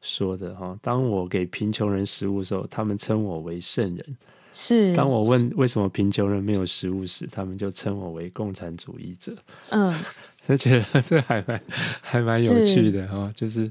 [0.00, 4.16] 说的哈，当我给贫穷人食物的时候，他们称我为圣人。
[4.54, 9.34] 是，当我问为什么贫穷人没有食物时，他们就称我为共产主义者。
[9.70, 9.94] 嗯，
[10.48, 11.62] 就觉得这还蛮
[12.00, 13.70] 还蛮有趣的哈，是就是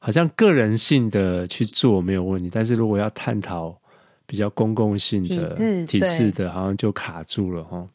[0.00, 3.80] 好像个人性的去做没有问题，但是如果要探讨
[4.26, 5.54] 比较公共性的
[5.86, 7.88] 体制，的，好像就卡住了哈。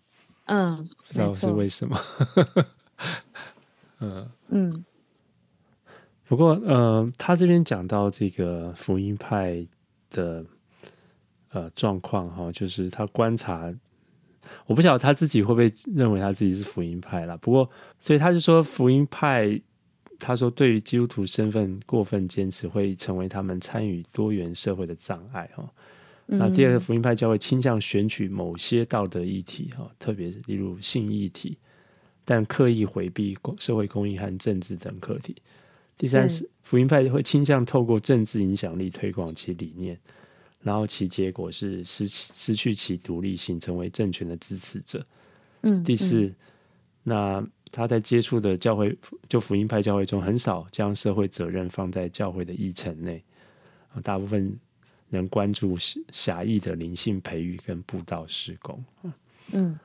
[0.45, 1.99] 嗯，不知道是为什么。
[3.99, 4.85] 嗯嗯，
[6.27, 9.67] 不过呃，他这边讲到这个福音派
[10.11, 10.45] 的。
[11.51, 13.73] 呃，状况哈，就是他观察，
[14.65, 17.37] 我不晓得他自己会不会认为他自己是福音派啦。
[17.37, 19.57] 不过，所以他就说福音派，
[20.19, 25.67] 他说对于基督徒身份过分坚持，会成为他们参与多元社会的障碍哈。
[26.27, 31.57] 嗯、那第二个，福音派教会倾向选取某些道德议题哈，特别是例如性议题，
[32.23, 35.35] 但刻意回避社会公益和政治等课题。
[35.97, 39.99] 第三是福音派会倾向透过政治影响力推广其理念。
[40.61, 45.05] 然后其结果是失失去其独立性，成为政权的支持者。
[45.61, 46.35] 嗯，第四，嗯、
[47.03, 53.21] 那他在接触的教会，就福音派教会中，很少将社会责任放在教会的议程内。
[54.01, 54.57] 大部分
[55.09, 55.75] 人关注
[56.13, 58.81] 狭义的灵性培育跟布道施工。
[59.51, 59.77] 嗯，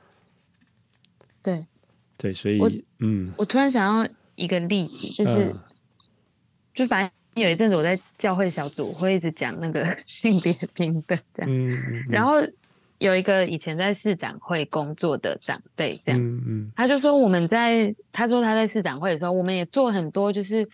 [1.43, 1.65] 对，
[2.17, 5.63] 对，所以，我嗯，我突然想要一个例子，就是，呃、
[6.73, 7.11] 就反正。
[7.35, 12.33] 有一阵子我在教会小组会一直讲那个性别平等这样，嗯嗯、然后
[13.01, 20.69] 有一个以前在市长会工作的长辈这样，嗯嗯、他就说我们在他说他在市长会的时候，我们也做很多就是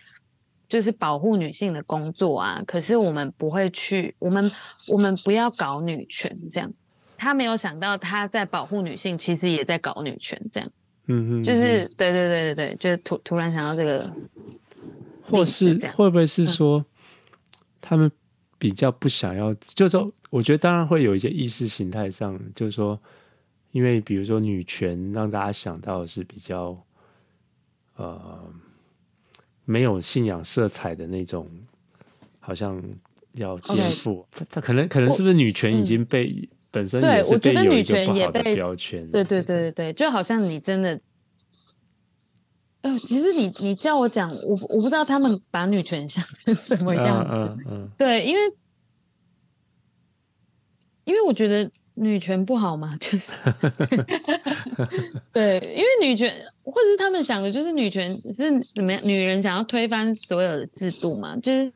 [0.68, 4.52] 就是保护女性的工作啊，可是我们不会去，我们
[4.86, 6.72] 我们不要搞女权这样。
[7.16, 10.70] 他没有想到他在保护女性，其实也在搞女权这样，
[11.06, 14.12] 嗯嗯、就是对对对对对，就是突突然想到这个。
[15.30, 16.82] 或是会不会是说，
[17.82, 18.10] 他们
[18.58, 19.54] 比较不想要？
[19.54, 23.00] 就是说，我觉得当然会有一些意识形态上，就是说，
[23.70, 26.76] 因为比如说女权，让大家想到的是比较
[27.96, 28.52] 呃
[29.64, 31.48] 没有信仰色彩的那种，
[32.40, 32.82] 好像
[33.32, 34.24] 要颠覆。
[34.30, 39.08] 他他可能可能是不是女权已经被本身也是被有一个不好的标签？
[39.10, 40.98] 对对对对对，就好像你真的。
[42.82, 47.30] 哎、呃，其实你你叫我讲，我我不知道他们把女权想成什么样子。
[47.32, 48.40] 嗯嗯嗯、对，因为
[51.04, 53.32] 因为我觉得女权不好嘛，就是
[55.32, 61.72] 对，因为女权，或者是他们想的就是女权是怎么样，女人想要推翻所有的制度嘛，就是，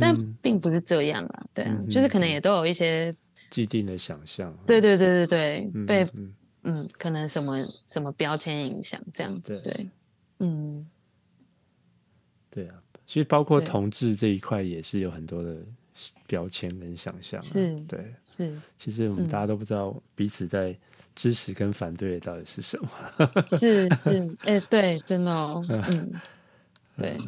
[0.00, 3.14] 但并不是这样啊，对啊，嗯、就是可能也都有一些
[3.50, 4.52] 既定的想象。
[4.66, 6.08] 对对对对对，嗯、被
[6.64, 9.88] 嗯，可能什么什么标签影响这样子，对。
[10.38, 10.86] 对嗯，
[12.50, 12.74] 对啊，
[13.06, 15.56] 其实包括同志这一块也是有很多的
[16.26, 18.60] 标签跟想象，啊，是，对，是。
[18.76, 20.76] 其实我们大家都不知道彼此在
[21.14, 22.88] 支持跟反对的到底是什么。
[23.58, 26.12] 是是，哎，欸，对，真的哦， 嗯，
[26.96, 27.18] 对。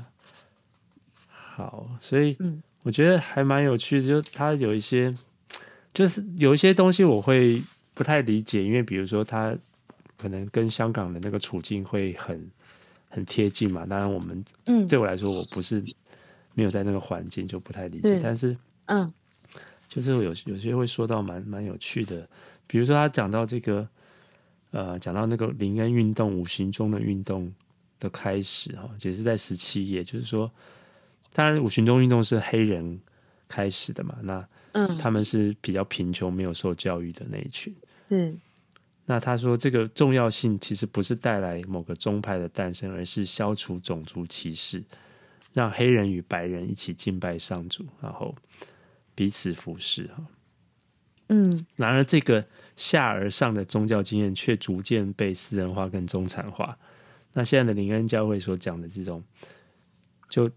[1.29, 2.37] 好，所以
[2.83, 5.13] 我觉得还蛮有趣的，就他有一些，
[5.95, 7.63] 就是有一些东西我会
[7.95, 9.57] 不太理解，因为比如说他
[10.17, 12.51] 可能跟香港的那个处境会很。
[13.09, 15.83] 很贴近嘛，当然我们，嗯，对我来说，我不是
[16.55, 18.17] 没有在那个环境，就不太理解。
[18.17, 18.21] 是。
[18.23, 19.13] 但是，嗯，
[19.89, 22.29] 就是有有些会说到蛮蛮有趣的，
[22.67, 23.89] 比如说他讲到这个，
[24.71, 27.53] 呃，讲到那个林恩运动五行中的运动
[27.99, 30.51] 的开始哈，也是在十七页，就是说，
[31.33, 33.01] 当然五行中运动是黑人
[33.49, 37.75] 开始的嘛，那嗯，他们是比较贫穷、没有受教育的那一群。
[38.11, 38.39] 嗯，
[39.11, 44.85] 那他说这个重要性其实不是带来某个宗派的诞生，而是消除种族歧视，
[45.55, 48.35] 让黑人与白人一起敬拜上主，然后
[49.15, 50.27] 彼此服侍哈。
[51.31, 56.79] 嗯，然而这个下而上的宗教经验却逐渐被私人化跟中产化。
[57.33, 59.25] 那现在的林恩教会所讲的这种，
[60.29, 60.51] 就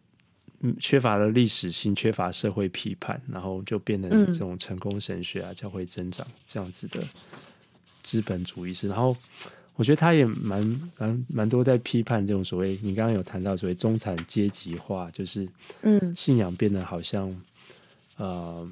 [0.78, 7.02] 缺乏了历史性，缺乏社会批判，然后就变成这种成功神学啊、嗯、教会增长这样子的
[8.02, 8.88] 资本主义式。
[8.88, 9.16] 然后
[9.76, 15.48] 我觉得他也蛮蛮蛮多在批判这种所谓你刚刚有谈到所谓中产阶级化，就是
[15.82, 17.36] 嗯，信仰变得好像
[18.18, 18.72] 呃。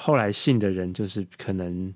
[0.00, 1.92] 后来信的人就是可能，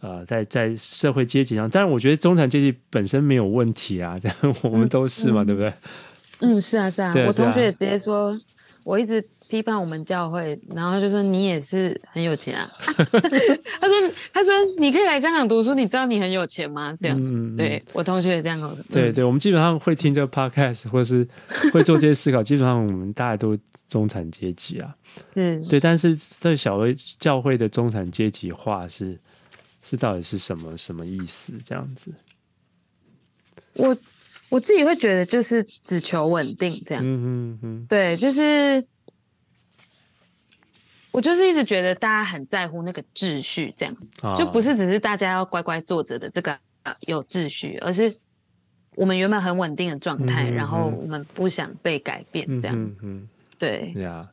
[0.00, 4.18] 呃，在在社会阶级上，但是我觉得中产阶级本身没有问题啊，
[4.62, 5.72] 我们都是嘛，嗯、对不对？
[6.40, 7.10] 嗯，是啊，是啊。
[7.10, 8.36] 啊，我同学也直接说，
[8.82, 12.68] 我一直批判我们教会，然后就说你也是很有钱啊。
[12.82, 16.92] 他说，他说你可以来香港读书，你知道你很有钱吗？
[17.00, 18.84] 这样，嗯、对我同学也这样跟我说。
[18.90, 21.24] 对对，我们基本上会听这个 podcast，或是
[21.72, 23.56] 会做这些思考， 基本上我们大家都
[23.88, 24.92] 中产阶级啊。
[25.34, 29.16] 嗯，对，但是在小微教会的中产阶级化是
[29.82, 31.52] 是到底是什么什么意思？
[31.64, 32.12] 这样子，
[33.74, 33.96] 我
[34.48, 37.04] 我自己会觉得就是只求稳定这样。
[37.04, 38.84] 嗯嗯嗯，对，就是
[41.14, 46.58] 我就是一直觉得大家很在乎那个秩序，这样、哦、就不是只是大家要乖乖坐着的这个
[47.02, 48.16] 有秩序，而是
[48.96, 52.76] 我们原本很稳定的状态，嗯、然后我们不想被改变这样。
[52.76, 53.28] 嗯，嗯，嗯
[53.60, 54.28] 对呀。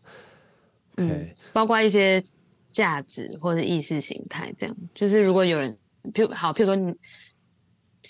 [0.98, 2.24] 嗯.包括一些
[2.72, 5.78] 价值或者意识形态，这样就是如果有人，
[6.13, 6.96] 譬如好，譬如说你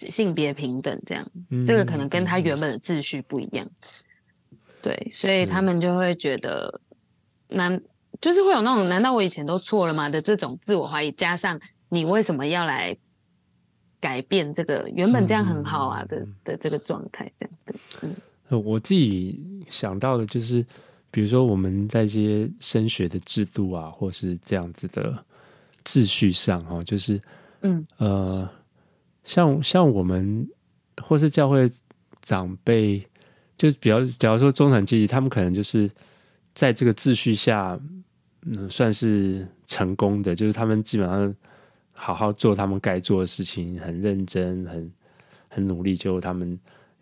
[0.10, 3.70] 性别平等这样，嗯、这个可能跟他原本的秩序不一样，
[4.50, 6.80] 嗯、对，所以他们就会觉得
[7.50, 7.84] 难，是
[8.20, 10.10] 就是会有那种难道我以前都错了吗？
[10.10, 12.98] 的这种自我怀疑，加上你为什么要来
[14.00, 18.10] 改变这个原本这样很好啊的、嗯、的这个状态，这样对，
[18.50, 20.66] 嗯，我自己想到的就是。
[21.14, 25.14] 比如说，我们在一些升学的制度啊，或是这样子的
[25.84, 27.22] 秩序上，哈，就是，
[27.64, 28.50] 嗯，呃，
[29.26, 30.50] 像像我们
[31.04, 31.70] 或是教会
[32.22, 33.06] 长辈，
[33.58, 35.92] 就比较，假如说中产阶级，他们可能就是
[36.54, 37.78] 在这个秩序下，
[38.46, 41.36] 嗯，算是成功的，就是他们基本上
[41.94, 44.92] 好好做他们该做的事情，很认真，很
[45.50, 46.60] 很努力，就他们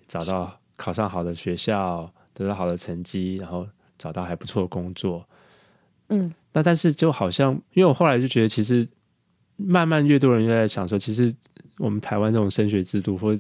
[0.07, 3.67] 找到考上好的学校，得到好的成绩，然后。
[4.01, 5.27] 找到还不错的工作，
[6.07, 8.87] 嗯，那但是就好像，因为我后来就觉得，其实
[9.57, 11.35] 慢慢越多人越在想说，其实
[11.79, 13.37] 我们台湾这种升学制度，或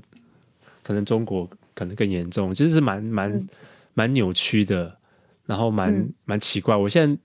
[0.83, 3.47] 可能中国可能更严重，其实是蛮蛮
[3.93, 4.93] 蛮扭曲的，
[5.45, 5.93] 然后蛮
[6.25, 6.75] 蛮、嗯、奇怪。
[6.75, 7.17] 我现在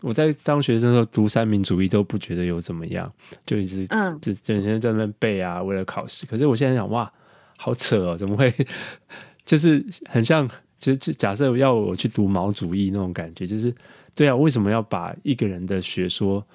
[0.00, 3.12] 我在当学生的时候读三民主义都不觉得有怎么样，
[3.44, 6.26] 就一直嗯，就整天在那背啊，为了考试。
[6.26, 7.10] 可是我现在想，哇，
[7.56, 8.52] 好扯哦，怎么会？
[9.44, 10.48] 就是很像。
[10.78, 13.74] 其实，就假设要我去读毛主义那种感觉，就是
[14.14, 16.46] 对啊，为什么要把一个人的学说，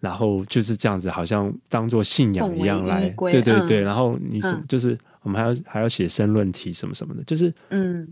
[0.00, 3.08] 然后就是这样子，好像当做信仰一样来？
[3.30, 8.06] 对对对，嗯、然后你就是我们还要还要写申论题什么什么的，就是嗯，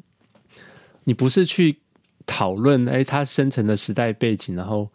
[1.05, 1.77] 你不是去
[2.27, 4.87] 讨论哎，它生成的时代背景，然后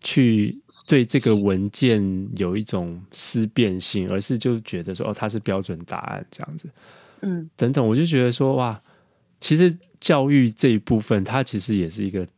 [0.00, 2.02] 去对这个文件
[2.36, 6.68] 有一种思辨性，而是就觉得说哦，它是标准答案这样子，
[7.20, 8.80] 嗯，等等，我就觉得说哇。
[9.42, 12.28] 其实教育这一部分，它其实也是一个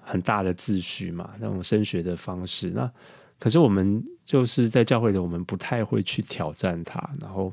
[0.00, 2.70] 很大的秩序嘛，那种升学的方式。
[2.70, 2.88] 那
[3.40, 7.00] 可是我们就是在教会里，我们不太会去挑战它。
[7.20, 7.52] 然后，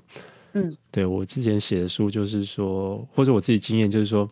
[0.53, 4.29] 嗯，对我之前写的书就是说，或者我自己经验就是说，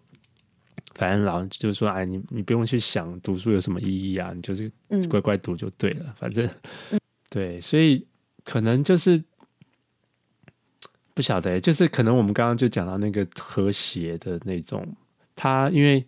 [0.96, 4.72] 反正老就是说，哎，你你不用去想读书有什么意义啊，你就是
[5.08, 6.06] 乖乖读就对了。
[6.08, 6.50] 嗯、反正，
[7.30, 8.06] 对，所以
[8.44, 9.24] 可能就是。
[11.14, 14.88] 不晓得，就是可能我们刚刚就讲到那个和谐的那种，
[15.36, 16.06] 他因为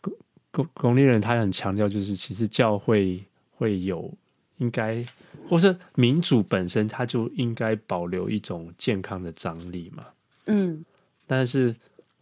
[0.00, 0.12] 巩
[0.50, 4.12] 巩巩立人他很强调，就是其实教会会有
[4.56, 5.06] 应该，
[5.48, 10.04] 或是民主本身，它就应该保留一种健康的张力嘛。
[10.46, 10.84] 嗯，
[11.24, 11.72] 但是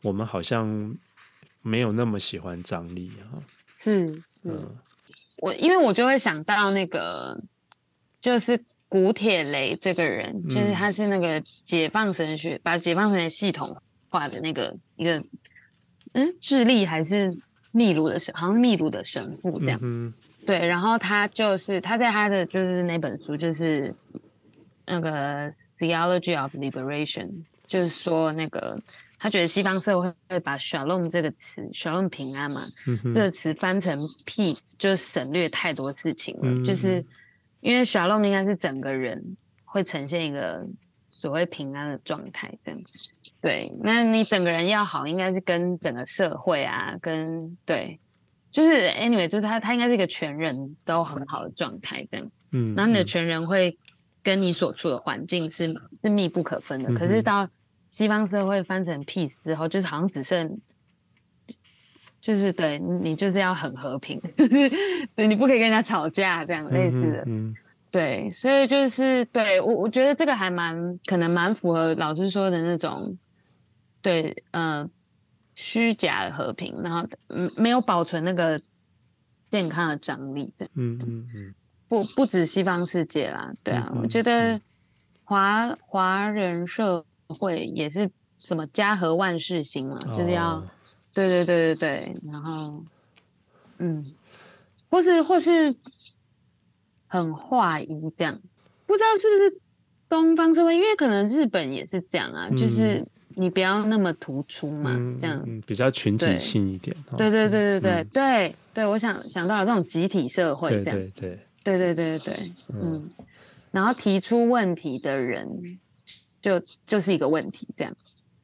[0.03, 0.95] 我们好像
[1.67, 3.43] 没有那么喜欢张力啊。
[3.77, 4.77] 是是，嗯、
[5.39, 7.43] 我因为我就会想到那个
[8.21, 8.64] 就是。
[8.89, 15.25] 古铁雷这个人，就是他是那个解放神学，嗯、把解放神学系统化的那个一个，
[16.12, 17.37] 嗯，智利还是
[17.73, 19.81] 秘鲁的神，好像是秘鲁的神父这样。
[19.83, 20.14] 嗯、
[20.47, 23.93] 对，然后他就是他在他的就是那本书，就是
[24.87, 28.81] 那个 Theology of Liberation，就是说那个
[29.19, 36.43] 他觉得西方社会会把 shalom 这个词，shalom 平安嘛，嗯、这个词翻成 peace 就省略太多事情了。
[36.45, 37.05] 嗯、就是
[37.61, 40.67] 因为 shalom 应该是整个人会呈现一个
[41.09, 42.81] 所谓平安的状态，这样。
[43.41, 47.99] 对，那你整个人要好，应该是跟整个社会啊，跟对，
[48.51, 52.31] 就是 anyway，就是他他应该是一个全人都很好的状态，这样。
[52.51, 53.79] 嗯，然后你的全人会
[54.23, 57.49] 跟你所处的环境是是密不可分的，嗯、可是到
[57.89, 60.61] 西方社会翻成 peace 之后，就是好像只剩，
[62.20, 64.20] 就是对你就是要很和平，
[65.14, 67.55] 对，你不可以跟人家吵架这样类似的，嗯，嗯
[67.91, 73.16] 对，所以就是对我我觉得这个还蛮可能蛮符合老师说的那种，
[74.03, 74.91] 对，嗯、呃，
[75.55, 78.61] 虚假的和平，然后嗯没有保存那个
[79.49, 80.99] 健康的张力，这样，嗯。
[81.01, 81.55] 嗯嗯，
[81.89, 84.61] 不不止西方世界啦，对啊，嗯嗯嗯我觉得
[85.24, 87.07] 华华人社。
[87.29, 90.64] 会也是什么家和万事兴嘛，就是要，oh.
[91.14, 92.85] 对对对对对，然后，
[93.79, 94.12] 嗯，
[94.91, 95.74] 或是或是
[97.07, 98.41] 很化一这样，
[98.87, 99.61] 不知道是不是
[100.09, 106.95] 东方社会，因为可能日本也是这样啊，嗯、就是你不要那么突出嘛，嗯、这样、嗯、比较群体性一点。
[107.16, 113.11] 对对对对对、嗯、对对，我想想到了这种集体社会这样，对对对对对对对，嗯，嗯
[113.70, 115.79] 然后提出问题的人。
[116.47, 117.93] 就就是一个问题，这样，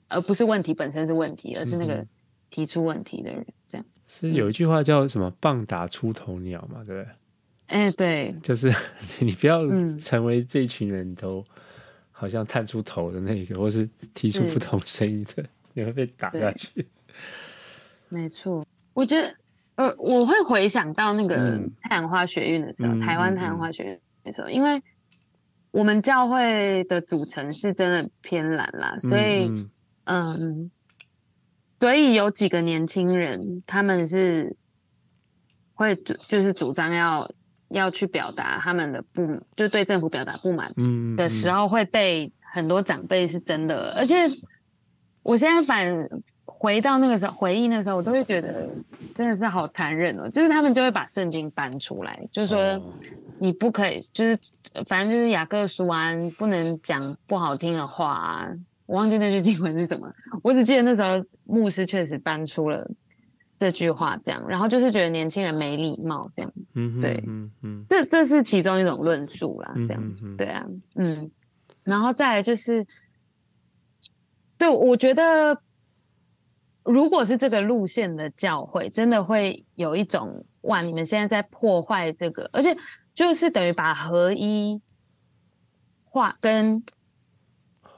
[0.08, 2.04] 而不是问题本身是问题，而是那个
[2.50, 3.86] 提出问题的人，这样。
[4.08, 7.08] 是有一句话叫什么“棒打出头鸟”嘛，对不对？
[7.68, 8.74] 哎，对，就是
[9.22, 9.62] 你不要
[10.00, 11.44] 成为这群人都
[12.10, 16.84] 好像探出头的那个，或是提出不同声音的，你会被打下去。
[18.08, 19.32] 没错，我觉得，
[19.76, 24.82] 呃，我会回想到那个太阳花学运的时候，台湾太阳花学运的时候，因为。
[25.72, 29.70] 我们教会的组成是真的偏蓝啦，所以，嗯，
[30.04, 30.70] 嗯，
[31.80, 34.54] 所以有几个年轻人，他们是
[35.74, 37.32] 会主，就是主张要
[37.68, 40.74] 要去表达他们的不，就对政府表达不满
[41.16, 44.28] 的时候，会被很多长辈是真的，而且
[45.22, 45.86] 我现在反
[46.62, 48.68] 回到那个时候，回忆那时候，我都会觉得
[49.16, 52.80] 真的是好残忍哦，就是他们就会把圣经搬出来，就是说。
[53.38, 54.38] 你不可以，就是
[54.86, 58.52] 反正就是雅各书啊，不能讲不好听的话啊。
[58.86, 62.88] 我忘记那句经文是什么，我只记得那时候牧师确实搬出了
[63.58, 71.28] 这句话，这样，然后就是觉得年轻人没礼貌，这样，嗯哼，对，嗯嗯，这这是其中一种论述啦，这样，嗯哼，对啊，嗯，
[71.82, 72.86] 然后再来就是，
[74.56, 75.60] 对，我觉得
[76.84, 82.76] 如果是这个路线的教会，真的会有一种哇，你们现在在破坏这个，而且。
[83.14, 84.80] 就是等于把合一
[86.04, 86.82] 画跟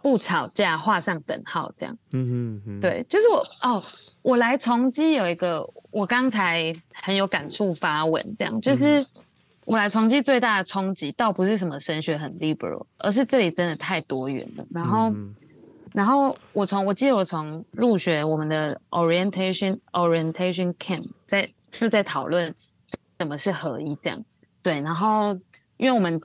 [0.03, 1.97] 不吵架画上等号，这样。
[2.11, 2.80] 嗯嗯嗯。
[2.80, 3.85] 对，就是我哦，
[4.22, 9.07] 我来重基有一个，我刚才很有感触发文，这样就是
[9.64, 14.66] 我来崇基最大的冲击，倒不是什么神学很 liberal，而是这里真的太多元了。
[14.70, 15.32] 然后，嗯、
[15.95, 22.53] 然后我从我记得我从入学我们的 orientation orientation camp 在是在讨论
[23.20, 24.24] 什么是合一这样。
[24.61, 25.34] 对，然后
[25.76, 26.20] 因为我们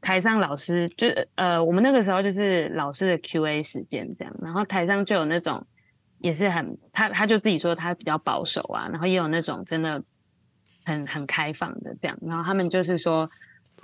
[0.00, 1.06] 台上老师就
[1.36, 5.64] 呃，我们那个时候就是老师的 Q&A 时间这样，然后台上就有那种
[6.18, 10.02] 也是很他他就自己说他比较保守啊，然后也有那种真的
[10.84, 13.30] 很很开放的这样，然后他们就是说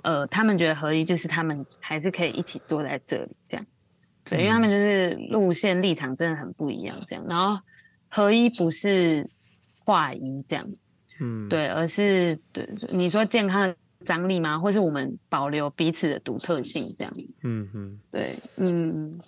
[0.01, 3.65] 呃，他们觉得合一就是他们还是可以一起坐在这里这样，
[4.25, 7.61] 对，因为他们就是路线立场真的很不一样这样，然后
[8.09, 9.29] 合一不是
[9.83, 10.69] 划一这样。
[11.19, 14.57] 嗯，对，而是对你说健康的张力吗？
[14.57, 17.13] 或是我们保留彼此的独特性这样？
[17.43, 19.19] 嗯嗯，对，嗯，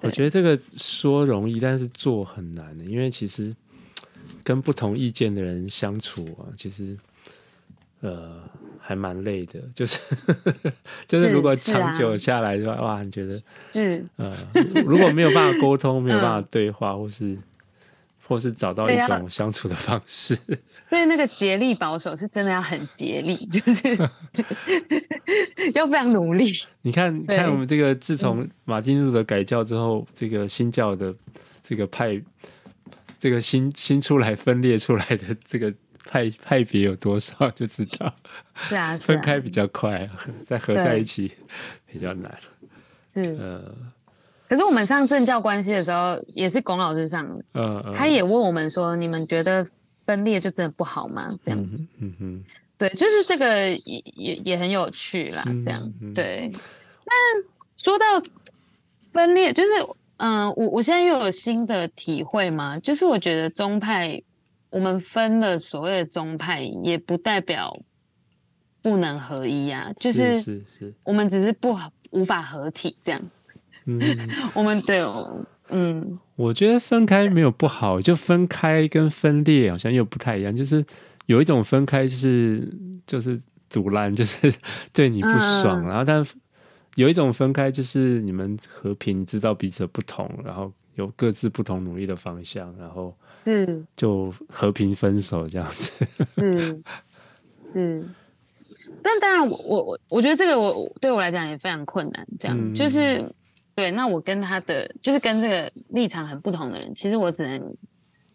[0.00, 3.54] 我觉得这个说容易，但是做很难的，因为其实
[4.42, 6.96] 跟不同意见的人相处啊，其实
[8.00, 8.48] 呃
[8.90, 10.00] 还蛮累的，就是
[11.06, 13.40] 就是如果长久下来的话，啊、哇，你觉得
[13.72, 14.36] 是呃
[14.84, 17.38] 如果没有办法沟通， 没有办法对话，或是。
[18.30, 20.36] 或是找到一种相处的方式，
[20.88, 23.98] 所以那个竭力保守是真的要很竭力，就是
[25.74, 26.52] 要非常努力。
[26.82, 31.12] 你看，看我们这个自从马丁路德改教之后，这个新教的
[31.60, 32.22] 这个派，
[33.18, 35.74] 这个新新出来分裂出来的这个
[36.10, 38.12] 派派别有多少，就知道
[38.68, 40.08] 是啊，是啊，分开比较快，
[40.44, 41.30] 再合在一起
[41.86, 42.36] 比较难。
[43.12, 43.74] 是，呃。
[44.48, 49.64] 可是我们上政教关系的时候，也是龚老师上的，嗯嗯、他也问我们说：“你们觉得
[50.04, 52.44] 分裂就真的不好吗？”这样，嗯哼，嗯哼
[52.76, 56.50] 对，就是这个也也也很有趣啦，这样，对。
[56.52, 57.14] 但
[57.76, 58.04] 说到
[59.12, 59.70] 分裂，就是
[60.16, 64.20] 嗯，我我现在又有新的体会嘛，就是我觉得宗派，
[64.70, 67.76] 我们分了所谓的宗派，也不代表
[68.82, 71.76] 不能合一啊，就是是是，我们只是不
[72.10, 73.20] 无法合体这样。
[73.84, 74.00] 嗯，
[74.54, 80.84] 我们对哦，嗯，我觉得分开没有不好，就分开跟分裂好像又不太一样，就是
[81.26, 82.66] 有一种分开是
[83.06, 84.52] 就是赌烂，就是
[84.92, 86.24] 对你不爽，嗯、然后但。
[86.96, 96.06] 有一种分开，就是你们和平，知道彼此的不同，然后有各自不同努力的方向，然后是就和平分手这样子。
[96.36, 96.82] 嗯
[97.74, 98.14] 嗯，
[99.02, 102.26] 但当然我，我我我觉得这个我对我来讲也非常困难。
[102.38, 103.34] 这样、嗯、就是
[103.74, 107.76] 对，那我跟他的就是跟这个立场很不同的人，其实我只能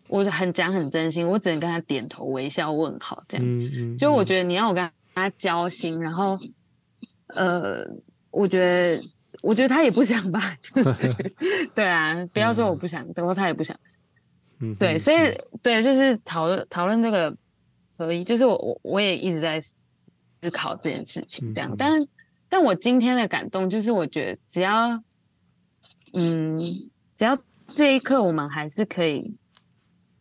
[0.08, 3.46] 我很讲很真心，我只能跟他点头微笑问好这样。
[3.46, 6.40] 嗯嗯，就我觉得你要我跟他交心，然后
[7.28, 7.96] 呃。
[8.38, 9.02] 我觉得，
[9.44, 10.58] 我觉得他也不想吧，
[11.74, 13.80] 对啊，不要说我不想，等会、嗯、他也不想，
[14.60, 15.18] 嗯，对，所以
[15.62, 17.36] 对，就是讨论讨论这个
[17.98, 22.08] 合一，就是我我我也一直在思考这件事情，这样，嗯、但
[22.50, 25.04] 但我今天的感动就是，我觉得只要，
[26.14, 27.38] 嗯，只要
[27.74, 29.36] 这一刻我们还是可以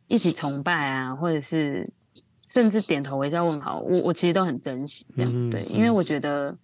[0.08, 1.92] 一起崇拜啊，或者是
[2.46, 6.56] 甚至点头微笑问好，我我其实都很珍惜这样，嗯、对，因为我觉得。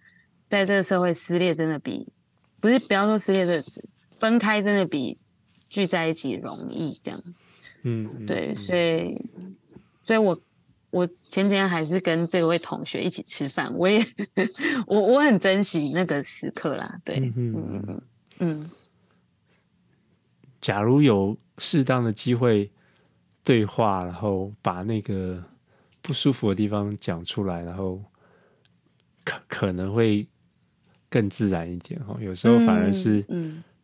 [0.51, 2.11] 在这个社会撕裂真的比
[2.59, 3.87] 不是不要说撕裂这个词，
[4.19, 5.17] 分开真的比
[5.69, 7.23] 聚在一起容易这样。
[7.83, 9.17] 嗯，对，所以
[10.05, 10.41] 所以我
[10.89, 14.05] 我前几天还是跟这位同学一起吃饭，我也
[14.87, 16.99] 我我很珍惜那个时刻啦。
[17.03, 18.01] 对，嗯
[18.39, 18.69] 嗯。
[20.59, 22.71] 假如有适当的机会
[23.43, 25.43] 对话，然后把那个
[26.01, 28.01] 不舒服的地方讲出来，然后
[29.23, 30.27] 可可能会。
[31.13, 33.21] 更自然一点哈，有时候反而是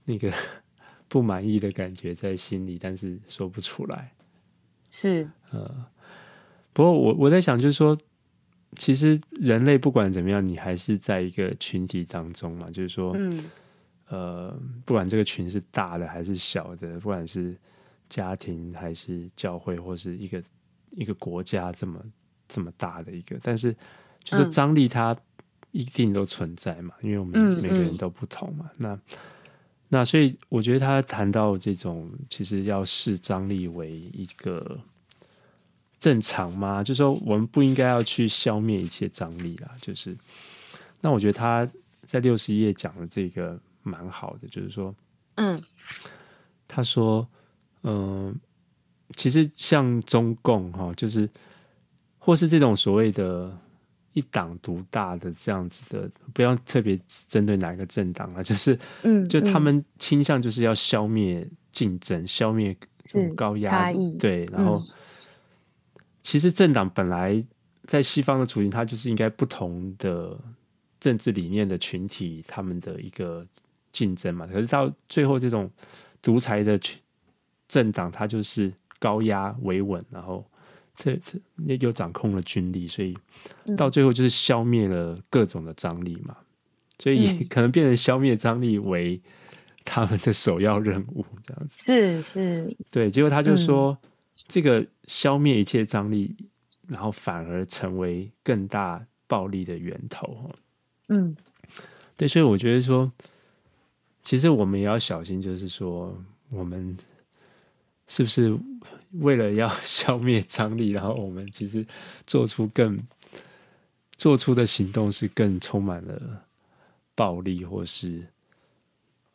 [0.05, 0.31] 那个
[1.07, 4.11] 不满意的感觉在心里，但是说不出来。
[4.89, 5.85] 是，呃，
[6.73, 7.97] 不过我我在想，就是说，
[8.75, 12.69] 其实人类不管怎么样，你还是在一个群体当中嘛。
[12.71, 13.43] 就是说，嗯，
[14.07, 17.55] 呃，不管这个群是大的还是小的，不管是
[18.09, 20.43] 家庭还是教会，或是一个
[20.91, 21.99] 一个国家这么
[22.47, 23.75] 这么大的一个，但是
[24.23, 25.15] 就是张力它。
[25.71, 28.65] 一定都存在嘛，因为我们每个人都不同嘛。
[28.65, 28.99] 嗯嗯、那
[29.89, 34.77] 那所以我觉得他谈到这种，其实要视张力为一个
[35.99, 36.83] 正常吗？
[36.83, 39.71] 就是说我们不应该要去消灭一切张力啦。
[39.81, 40.17] 就是
[41.01, 41.69] 那我觉得他
[42.03, 44.93] 在六十页讲的这个蛮好的，就是说，
[45.35, 45.61] 嗯，
[46.67, 47.27] 他说，
[47.83, 48.35] 嗯、呃，
[49.15, 51.29] 其实像中共哈，就是
[52.17, 53.57] 或是这种所谓的。
[54.17, 62.75] 一党独大的这样子的，不要特别针对哪一个政党啊，就是，嗯，就他们倾向就是要消灭竞争，嗯、消灭
[63.35, 64.43] 高压，差异，对。
[64.51, 64.87] 然后，嗯、
[66.23, 67.39] 其实政党本来
[67.85, 70.35] 在西方的处境，它就是应该不同的
[70.99, 73.45] 政治理念的群体，他们的一个
[73.91, 74.47] 竞争嘛。
[74.47, 75.69] 可是到最后，这种
[76.23, 76.79] 独裁的
[77.67, 80.43] 政党，它就是高压维稳，然后。
[80.97, 83.15] 这这也有掌控了军力，所以
[83.77, 86.35] 到最后就是消灭了各种的张力嘛，
[86.97, 89.21] 所以 可能变成消灭张力为
[89.85, 91.83] 他们的首要任务，这样子。
[91.83, 93.11] 是是，对。
[93.11, 94.09] 结果他就说，嗯、
[94.47, 96.35] 这个消灭一切张力，
[96.87, 100.49] 然后反而成为更大暴力的源头。
[101.09, 101.37] 嗯，
[102.17, 102.27] 对。
[102.27, 103.11] 所以我觉得说，
[104.23, 106.19] 其实我们也要小心，就是说，
[106.49, 106.97] 我们
[108.07, 108.57] 是不是？
[109.13, 111.85] 为了要消灭张力，然后我们其实
[112.25, 112.99] 做出更
[114.17, 116.43] 做出的行动是更充满了
[117.15, 118.27] 暴力，或是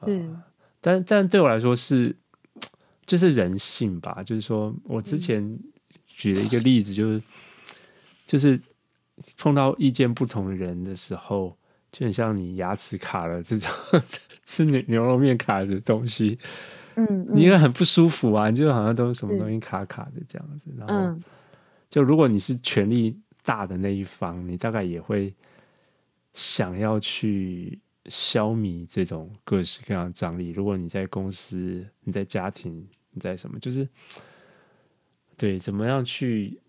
[0.01, 0.43] 嗯、呃，
[0.81, 2.15] 但但对我来说是
[3.07, 4.23] 就是人性吧。
[4.23, 5.59] 就是说我之前
[6.07, 7.23] 举了一个例子，就是、嗯、
[8.27, 8.61] 就是
[9.37, 11.57] 碰到意见不同的人的时候，
[11.91, 13.71] 就很像你牙齿卡了这种
[14.45, 16.39] 吃牛牛肉面卡的东西。
[16.97, 20.71] 嗯，你应该很不舒服啊，你就好像都是什么东西卡卡的这样子。
[20.77, 21.19] 然后，
[21.89, 25.35] 就如果你是权力大的那一方，你大概也会
[26.35, 30.51] 想要去消弭这种各式各样的张力。
[30.51, 33.89] 如果你在公司、你在家庭、你在什么，就是
[35.37, 36.61] 对，怎么样去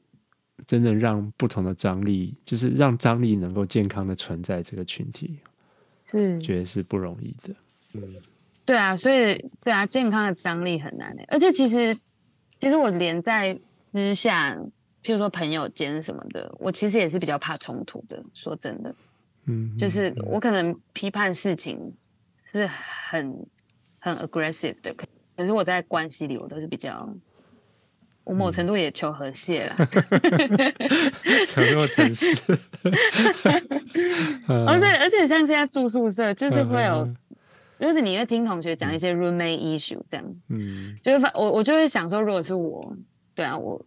[0.65, 5.39] 真正让不同的张力，就是让张力能够健康的存在这个群体，
[6.05, 7.55] 是觉得是不容易的。
[7.93, 8.15] 嗯。
[8.65, 11.23] 对啊，所以对啊，健康的张力很难的。
[11.27, 11.97] 而且其实，
[12.59, 13.59] 其实我连在
[13.91, 14.55] 私下，
[15.03, 18.23] 譬如说朋友间什么的，我其实也是比较怕冲突的。
[18.33, 18.95] 说真的，
[19.45, 21.93] 嗯，就是我可能批判事情
[22.41, 23.45] 是很
[23.99, 27.13] 很 aggressive 的，可是我在关系里我都是比较。
[28.25, 29.75] 我某程度也求和谐了，
[31.45, 32.41] 承诺诚实。
[34.47, 37.05] 而且，而且像现在住宿舍，就是会有，
[37.83, 42.95] 就是你会听同学讲一些 roommate issue 这样，嗯，就是我我就会想说，如果是我，
[43.35, 43.85] 对啊，我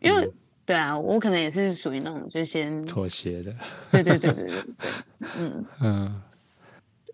[0.00, 0.28] 因为
[0.64, 3.54] 对啊，我可能也是属于那种就先妥协的，
[3.92, 4.64] 对对对对对，
[5.38, 5.64] 嗯。
[5.80, 6.22] 嗯，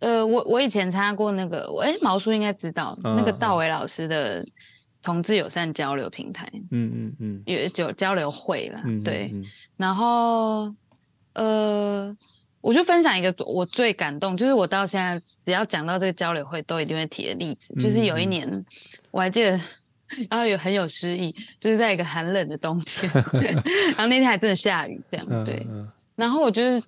[0.01, 4.47] 呃，我我以前参加过那个，哎，毛叔应该知道那个道维老师的。
[5.05, 9.35] 同志友善交流平台，嗯嗯嗯，有就交流会了，对。
[9.77, 10.73] 然后，
[11.33, 12.17] 呃，
[12.61, 18.65] 我就分享一个我最感动，就是我到现在只要讲到这个交流会，都一定会提的例子，就是有一年
[19.11, 19.51] 我还记得，
[20.31, 23.11] 然后有很有诗意，就是在一个寒冷的冬天，
[23.95, 25.67] 然后那天还真的下雨，这样对。
[26.17, 26.83] 然后我就是，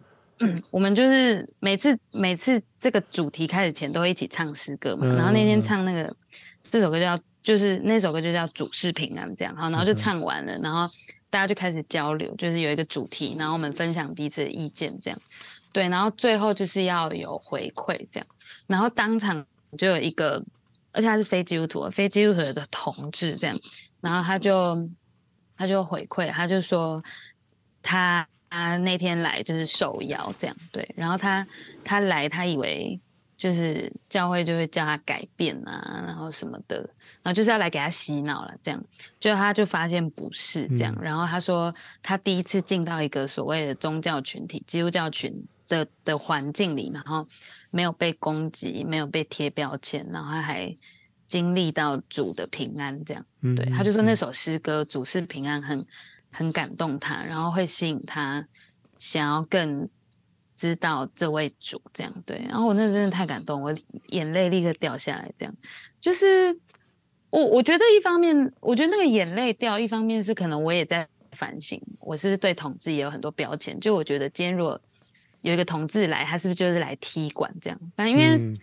[0.71, 6.15] 我们就是每次每次这个主题开始前都会一起唱诗歌嘛，然后那天唱那个
[6.63, 7.19] 这首歌叫。
[7.45, 10.91] 就是那首歌就叫主事平安这样，好，然后就唱完了，然后
[11.29, 15.21] 大家就开始交流，就是有一个主题，然后我们分享彼此的意见这样，
[15.75, 18.27] 对，然后最后就是要有回馈这样，
[18.67, 19.45] 然后当场
[19.77, 20.43] 就有一个，
[20.93, 23.59] 而且他是非基督徒，非基督徒的同志这样，
[24.01, 24.89] 然后他就
[25.59, 27.03] 他就回馈，他就说
[27.83, 31.47] 他他那天来就是受邀这样，对，然后他
[31.85, 32.99] 他来他以为。
[33.37, 36.79] 就是教会就会叫他改变啊，然后什么的，
[37.21, 38.83] 然后就是要来给他洗脑了，这样，
[39.19, 47.29] 就他就发现不是这样，嗯、然后他说他第一次进到一个所谓的宗教群体、基督教群的的环境里，然后
[47.71, 50.77] 没有被攻击，没有被贴标签，然后他还
[51.27, 55.87] 经历到主的平安，这样，嗯、对，他就说那首诗歌《主是平安》很
[56.31, 58.47] 很感动他，然后会吸引他
[58.97, 59.89] 想要更。
[60.57, 63.75] 知道这位主这样对，然后我那真的太感动，我
[64.07, 65.33] 眼泪立刻掉下来。
[65.37, 65.53] 这样
[66.01, 66.57] 就是
[67.31, 73.81] 我我觉得一方面，我觉得那个眼泪掉，一方面是可能我也在反省，我是不是对同志也有很多标签。
[73.81, 74.81] 就我觉得今天如果
[75.45, 77.79] 有一个同志来，他是不是就是来踢馆这样？
[77.95, 78.59] 但因为、嗯、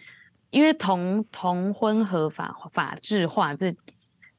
[0.50, 3.76] 因为同同婚合法法制化这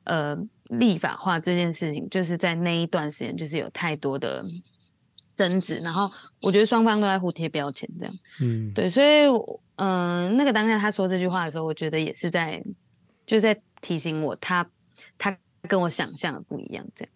[0.04, 4.44] 呃立法化这件事情，就是在那一段时间就是有太多的。
[5.34, 6.12] 争执，然后
[6.42, 9.24] 我觉得双方都在互贴标签，这样，嗯，对，所以，
[9.76, 12.62] 嗯、呃，那个当下他说这句话的时候，我觉得也是在，
[13.24, 14.68] 就在提醒我，他，
[15.16, 15.36] 他
[15.66, 17.12] 跟我想象的不一样，这样，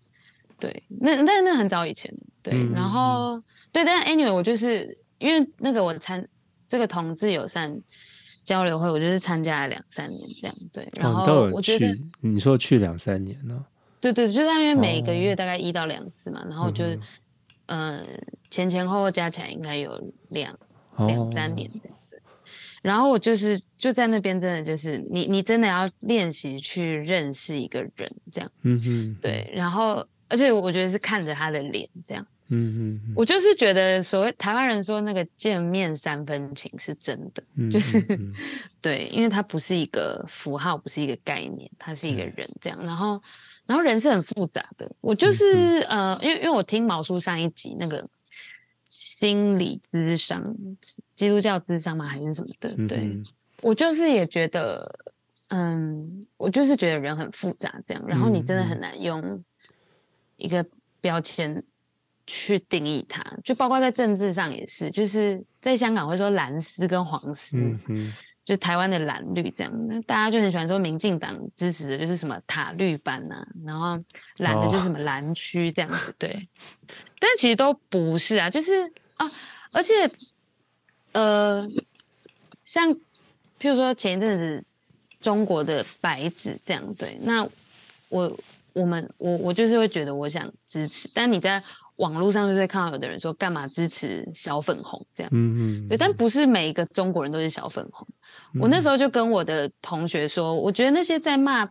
[0.59, 2.13] 对，那那那很早以前，
[2.43, 6.29] 对，嗯、然后，对，但 anyway，我就是因为那个我参
[6.69, 7.81] 这个同志友善
[8.45, 13.65] 交流会，我就是参加了两三年这样，对，然后我觉得、哦、你说去两三年呢？
[14.01, 16.99] 对对，就大约每个月大概一到两次嘛，哦、然后就是。
[17.69, 18.01] 嗯，
[18.49, 20.57] 前前后后加起来应该有两
[21.09, 21.69] 两三年。
[22.81, 29.51] 然后我就是就在那边，真的就是你你真的要练习去认识一个人，这样，嗯哼，对。
[29.53, 33.13] 然后而且我觉得是看着他的脸，这样，嗯嗯。
[33.17, 38.01] 我就是觉得所谓台湾人说那个见面三分情是真的，就是
[38.81, 42.79] 对，因为它不是一个符号，不是一个概念，它是一个人，这样。
[42.85, 43.23] 然后。
[43.67, 48.09] 然后人是很复杂的，我就是、嗯、呃，因为因为我听毛叔上一集那个
[48.89, 50.55] 心理咨商，
[51.17, 52.07] 基督教咨商嘛？
[52.07, 52.73] 还是什么的？
[52.87, 53.27] 对，嗯、
[53.63, 55.01] 我就是也觉得，
[55.49, 59.43] 嗯，我就是觉得人很复杂这样，然后你真的很难用
[60.37, 60.65] 一个
[61.01, 61.65] 标签
[62.27, 67.57] 去定义它，就包括在政治上也是，就是在香港会说蓝丝跟黄丝。
[67.57, 68.13] 嗯
[68.47, 73.99] 就台湾的蓝绿这样，那大家就很喜欢说民进党支持的就是什么塔绿班呐、啊，然后
[74.37, 76.31] 蓝的就是什么蓝区这样子，对。
[76.31, 76.41] Oh.
[77.19, 79.29] 但其实都不是啊，就是啊，
[79.73, 80.09] 而且
[81.11, 81.69] 呃，
[82.63, 82.89] 像
[83.59, 84.65] 譬如说前一阵子
[85.21, 87.45] 中国的白纸这样，对，那
[88.09, 88.39] 我
[88.75, 91.61] 我们我我就是会觉得我想支持，但你在。
[91.97, 95.07] 网络上就会看到有的人说干嘛支持小粉红？
[95.15, 98.07] 这样，嗯嗯，对，但不是每一个中国人都是小粉红。
[98.55, 101.71] 嗯、我那时候就跟我的同学说，我觉得那些在骂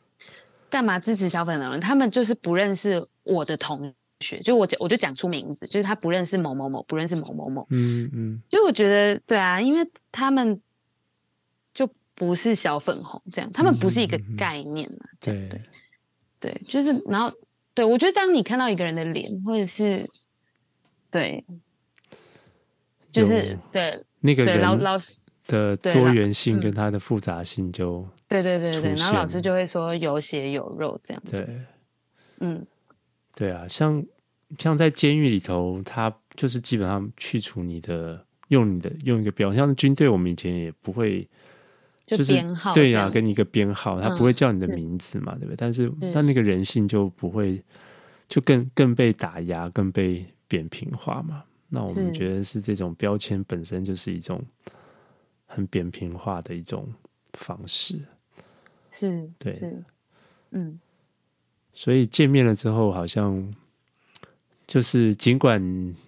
[0.70, 10.62] 干嘛支持小粉红的人，他们就是不认识我的同学，就我我就讲出名字，就是他不认识某某某，不认识某某某，嗯嗯，就我觉得对啊，因为他们
[11.74, 15.50] 就不是小粉红这样，他们不是一个概念嘛，对。
[16.40, 17.32] 对，就是然后。
[17.76, 20.10] 对，我觉得当你看到一个人的脸，或者是
[21.12, 21.44] 对，
[23.12, 31.32] 就是对那个人老老师的多元性跟他的复杂性就对对对对，然后老师就会说有血有肉这样子。
[31.32, 31.48] 对，
[32.40, 32.66] 嗯，
[33.36, 34.04] 对啊，像
[34.58, 41.28] 像在监狱里头，他就是基本上去除你的，用你的用一个标，像军队，我们以前也不会
[42.06, 45.56] 就是编号，对呀、啊，给你一个编号，他不会叫你的名字嘛，嗯、对不对？
[45.58, 47.60] 但是但那个人性就不会，
[48.28, 51.44] 就更更被打压，更被扁平化嘛。
[51.68, 54.40] 那我们觉得是这种标签本身就是一种
[55.48, 56.88] 很扁平化的一种
[57.34, 58.00] 方式，
[58.92, 59.84] 是，对，是，
[60.52, 60.80] 嗯。
[61.74, 63.52] 所以见面了之后，好像
[64.68, 65.60] 就是尽管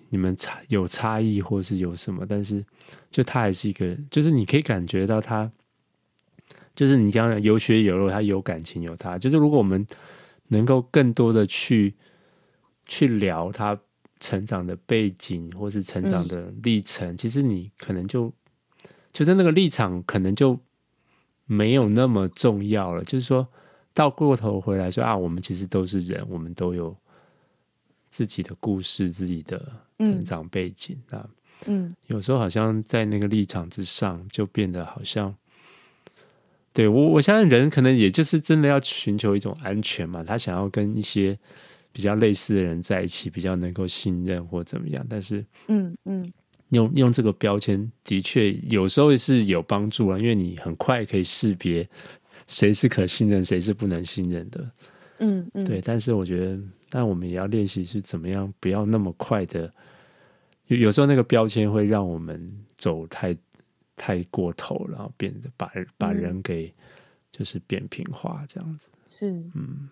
[0.09, 2.63] 你们差有差异，或是有什么，但是
[3.09, 5.51] 就他还是一个，就是你可以感觉到他。
[6.77, 9.17] 就是你讲的有血有肉，他有感情有他。
[9.17, 9.83] 就是如果我们
[10.49, 11.95] 能够更多的去
[12.85, 13.75] 去聊他
[14.19, 18.31] 成长的背景，或是成长的历程，嗯、其实你可能就
[19.11, 20.59] 觉得那个立场可能就
[21.47, 23.03] 没有那么重要了。
[23.03, 23.47] 就是说
[23.95, 26.95] 到过头回来说啊，我们其实都是人，我们都有
[28.11, 29.59] 自己的故事，自己的
[29.97, 31.27] 成长背景啊。
[31.65, 35.35] 嗯，有时候好像在那个立场之上，就变得好像。
[36.77, 40.23] 对我，我相信人可能也就是真的要寻求一种安全嘛。
[40.23, 41.35] 他想要跟一些
[41.91, 45.03] 比较类似的人在一起，比较能够信任或怎么样。
[45.09, 46.23] 但是，嗯嗯，
[46.69, 51.89] 用用这个标签的确有时候是有帮助啊，因为你很快可以识别
[52.45, 54.71] 谁是可信任，谁是不能信任的。
[55.17, 55.81] 嗯嗯，对。
[55.81, 56.59] 但是我觉得，
[56.91, 59.73] 但我们也要练习是怎么样，不要那么快的。
[60.67, 63.35] 有有时候那个标签会让我们走太。
[63.97, 66.73] 太过头，然后变得把把人给
[67.31, 68.89] 就是扁平化这样子。
[69.07, 69.89] 是，嗯，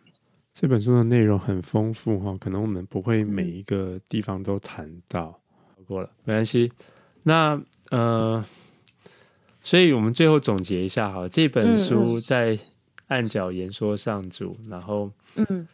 [0.54, 5.38] 这本书的内容很丰富哈，可能我们不会每一个地方都谈到，
[5.88, 6.72] 过了没关系。
[7.24, 8.46] 那呃，
[9.62, 12.58] 所以我们最后总结一下哈，这本书在
[13.08, 15.68] 按角言说上主，然后嗯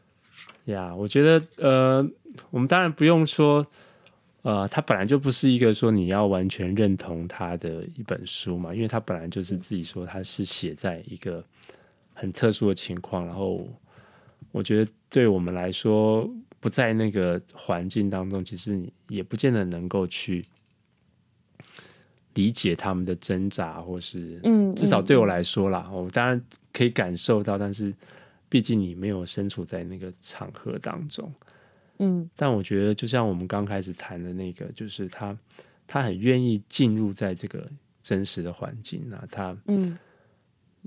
[0.65, 2.09] 呀，我觉得呃，
[2.49, 3.67] 我们当然不用说。
[4.43, 11.45] 呃，它本来就不是一个说你要完全认同他的一本书嘛，因为他本来就是自己说他是写在一个
[12.13, 13.67] 很特殊的情况，然后
[14.51, 16.27] 我觉得对我们来说
[16.59, 20.43] 不在那个环境当中，其实你也不见得能够去
[22.33, 26.41] 理解他们的挣扎，或是嗯，至少对我来说啦，我当然
[26.73, 27.93] 可以感受到，但是
[28.49, 31.31] 毕竟你没有身处在那个场合当中。
[32.04, 35.38] 嗯，但我觉得就像我们刚开始谈的那个，就是他，
[35.86, 37.70] 他很愿意进入在这个
[38.02, 39.99] 真实的环境啊，他嗯，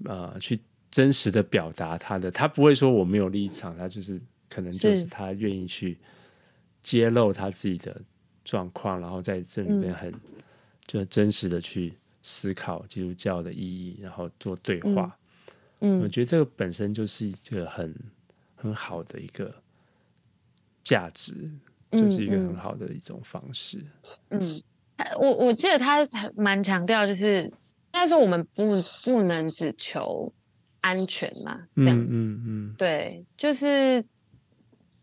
[0.07, 0.59] 呃，去
[0.91, 5.97] 真实的表达他的，他不会说我没有立场，他就是可能就是他愿意去
[6.83, 8.03] 揭露他自己的
[8.45, 10.13] 状况，然后在这里面很
[10.85, 11.95] 就真实的去
[12.25, 15.17] 思考基督教的意义，然后做对话。
[15.79, 17.95] 嗯，我觉得这个本身就是一个很
[18.57, 19.55] 很好的一个。
[20.85, 21.51] 价值
[21.91, 23.79] 就是一个很好的一种方式。
[24.29, 24.63] 嗯，
[24.97, 26.07] 嗯，我我记得他
[26.37, 27.53] 蛮强调，就是应
[27.93, 30.33] 该说我们不不能只求
[30.83, 34.05] 安全嘛，这样，嗯嗯，嗯对，就是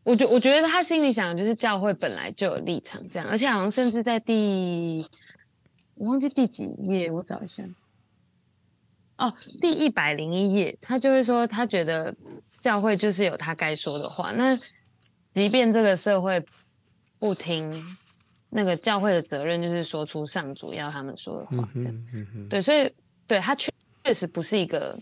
[0.03, 5.07] 我觉我觉得他心里想的就是教会本来就有立场，这样，而且好像甚至在第
[5.95, 7.63] 我忘记第几页，我找一下。
[9.17, 12.15] 哦，第一百零一页，他就会说他觉得
[12.59, 14.59] 教会就是有他该说的话，那。
[15.33, 16.43] 即便这个社会
[17.19, 17.73] 不听，
[18.49, 21.93] 那个教会的责任就是说出上主要他们说的话，这样。
[21.93, 22.93] 嗯嗯嗯、对，所以
[23.27, 23.71] 对他确
[24.03, 24.99] 确实不是一个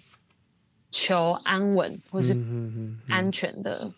[0.91, 2.37] 求安稳或是
[3.07, 3.91] 安全的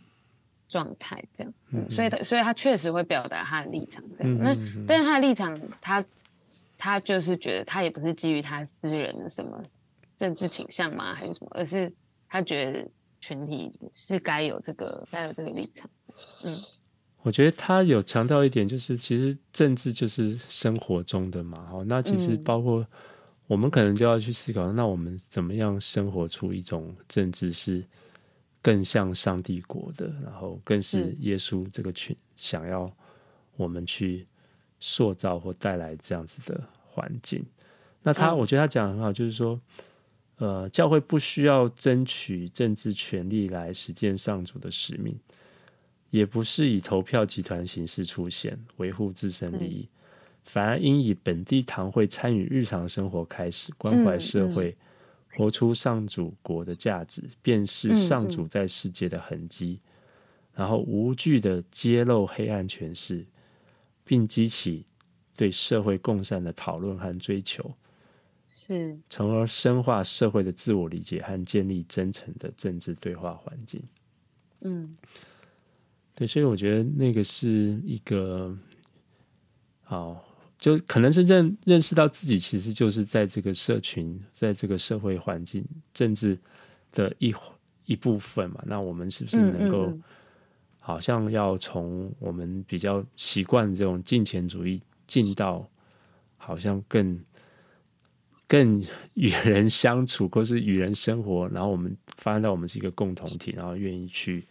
[0.70, 1.54] 状态，这样。
[1.72, 4.34] 嗯嗯、所以他所以他确实会表达他的立场，这样。
[4.34, 6.06] 嗯、那但是他的立场，他
[6.78, 9.62] 他就是觉得他也不是基于他私人的什么
[10.16, 11.92] 政治倾向吗，还是什么，而是
[12.30, 12.88] 他觉得
[13.22, 15.90] 群体是该有这个该有这个立场。
[16.44, 16.60] 嗯，
[17.22, 22.86] 我觉得他有强调一点，就是其实政治就是生活中的嘛，哦，那其实包括
[23.48, 27.86] 我们可能就要去思考，那我们怎么样生活出一种政治是
[28.62, 32.92] 更像上帝国的，然后更是耶稣这个群想要
[33.58, 34.28] 我们去
[34.80, 37.46] 塑造或带来这样子的环境。
[38.04, 39.60] 那他，我觉得他讲得很好，就是说，
[40.42, 45.16] 呃，教会不需要争取政治权利来实践上主的使命。
[46.10, 49.98] 也不是以投票集团形式出现，维护自身利益，嗯、
[50.44, 54.76] 反而应以本地堂会参与日常生活开始，关怀社会，
[55.38, 59.80] 活出上主国的价值，便是上主在世界的痕迹，
[60.56, 63.24] 然后无惧的揭露黑暗权势，
[64.04, 64.88] 并激起
[65.38, 67.72] 对社会共善的讨论和追求，
[68.72, 73.84] 是，从而深化社会的自我理解和建立真诚的政治对话环境。
[74.62, 74.96] 嗯。
[76.14, 78.56] 对，所以我觉得那个是一个
[79.82, 80.24] 好，
[80.60, 86.38] 就可能是认认识到自己其实就是在这个社群，在这个社会环境、政治
[86.92, 87.34] 的一
[87.86, 88.62] 一部分嘛。
[88.68, 89.98] 那我们是不是能够，
[90.80, 95.68] 好像要从我们比较习惯这种金钱主义，进到
[96.38, 97.20] 好像更
[98.52, 98.84] 更
[99.14, 104.46] 与人相处，或是与人生活，然后我们发现到我们是一个共同体，然后愿意去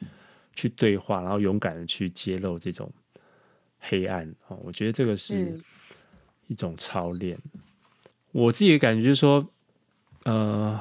[0.55, 2.90] 去对话，然后勇敢的去揭露这种。
[3.82, 5.59] 黑暗哦，我觉得这个是
[6.48, 7.38] 一种操练。
[7.55, 7.61] 嗯、
[8.32, 9.46] 我自己的感觉就是说，
[10.24, 10.78] 呃，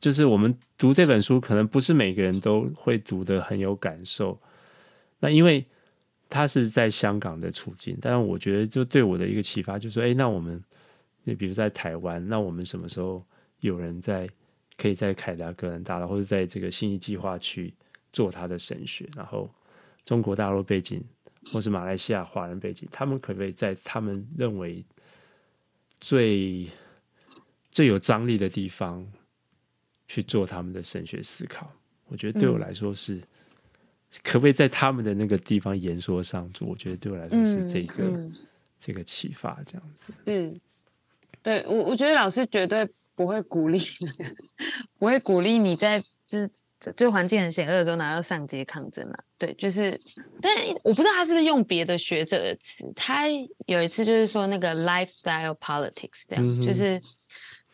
[0.00, 4.40] 就是我们读这本书，可能不是每个人都会读的很有感受。
[5.20, 5.66] 那因为
[6.30, 10.64] 他是在香港的处境，但是我觉得就对我的一个启发就是说，哎，那我们，
[11.24, 13.24] 你比如在台湾，那我们什么时候
[13.60, 14.28] 有人在
[14.76, 17.72] 可以在凯达格兰大道，或者在这个新义计划去
[18.12, 19.50] 做他的神学，然后
[20.04, 21.02] 中国大陆背景。
[21.50, 24.82] 或是马来西亚华人背景，他们可不可以在他们认为
[26.00, 26.70] 最
[27.72, 29.04] 最有张力的地方
[30.06, 31.68] 去做他们的神学思考？
[32.06, 33.24] 我觉得对我来说是，嗯、
[34.22, 36.68] 可不可以在他们的那个地方言说上做？
[36.68, 38.36] 我觉得对我来说是这个、嗯嗯、
[38.78, 40.04] 这个启发，这样子。
[40.26, 40.56] 嗯，
[41.42, 43.78] 对我我觉得老师绝对不会鼓励，
[44.98, 46.50] 不会鼓励你在就是。
[46.96, 49.14] 就环境很险恶的时候，拿到上街抗争嘛？
[49.38, 50.00] 对，就是，
[50.40, 52.92] 但我不知道他是不是用别的学者的词。
[52.96, 53.28] 他
[53.66, 57.00] 有一次就是说那个 lifestyle politics，这样，嗯、就是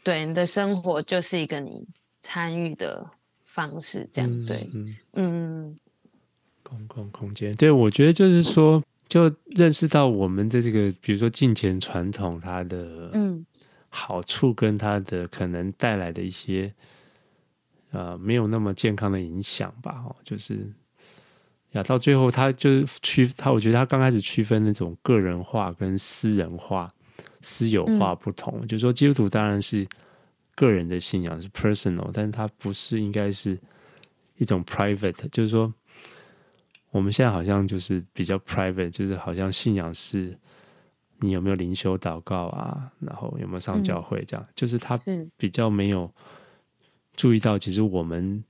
[0.05, 1.87] 对你的生活就是一个你
[2.21, 3.11] 参与的
[3.47, 5.79] 方式，这样，嗯、对，嗯，嗯
[6.63, 13.47] 公共空间，对，我觉得就是说，就认识到我们的这个，比如说金钱传统，它的嗯
[13.89, 16.73] 好处跟它的可能带来的一些。
[17.91, 20.05] 呃，没有那么健康的影响吧？
[20.07, 20.71] 哦，就是
[21.71, 26.93] 呀，到最后他就是区他，我觉得他刚开始区分那种个人化跟私人化、
[27.41, 28.59] 私有化不同。
[28.61, 29.89] 嗯、就是说，基督徒当然是
[30.55, 33.59] 个人的信仰是 personal，但是它不是应该是
[34.37, 35.27] 一种 private。
[35.33, 35.73] 就是说，
[36.91, 40.39] 我们现在好像就是比较 private，就是好像信仰是
[41.21, 44.99] 你有没有灵修祷告啊，然后有没有上教会这样，嗯、就是他
[45.37, 46.11] 比较没有。
[47.17, 48.45] 注意到，其实我们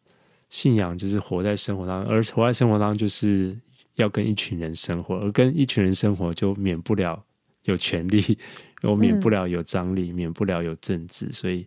[0.51, 3.59] 信仰就是活在生活当中，而活在生活当中就是
[3.95, 7.25] 要跟一群人生活，而跟一群人生活就免不了
[7.63, 8.39] 有权利，
[8.85, 11.33] 又免不了有张力，嗯、免不了有政治。
[11.33, 11.67] 所以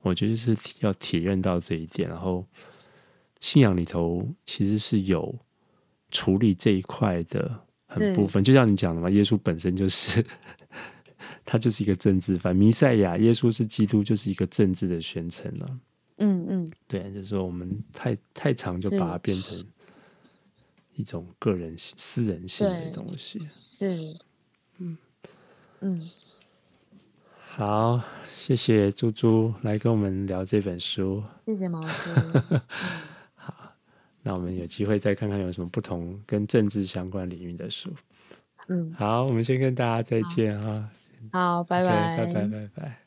[0.00, 2.08] 我觉得是要体认到这一点。
[2.08, 2.44] 然后
[3.38, 5.32] 信仰里头其实是有
[6.10, 7.56] 处理这一块的
[7.92, 10.24] 很部分，就像你讲的嘛，耶稣本身就是
[11.44, 15.78] 他就是一个政治犯，弥赛亚，耶稣是基督，就是一个政治的宣称了。
[16.18, 19.64] 嗯嗯，对，就是说我们太太常就把它变成
[20.94, 23.40] 一种个人私人性的东西。
[23.58, 24.16] 是，
[24.78, 24.96] 嗯
[25.80, 26.10] 嗯，
[27.40, 28.00] 好，
[28.34, 31.22] 谢谢猪猪来跟我们聊这本书。
[31.46, 32.10] 谢谢毛叔。
[32.14, 32.60] 好，
[34.22, 37.90] 那我们有机会再看看有什么不同跟政治相关领域的书。
[38.68, 40.88] 嗯，好，我们先跟大家再见哈。
[41.32, 43.01] 好，拜拜，拜拜，拜拜。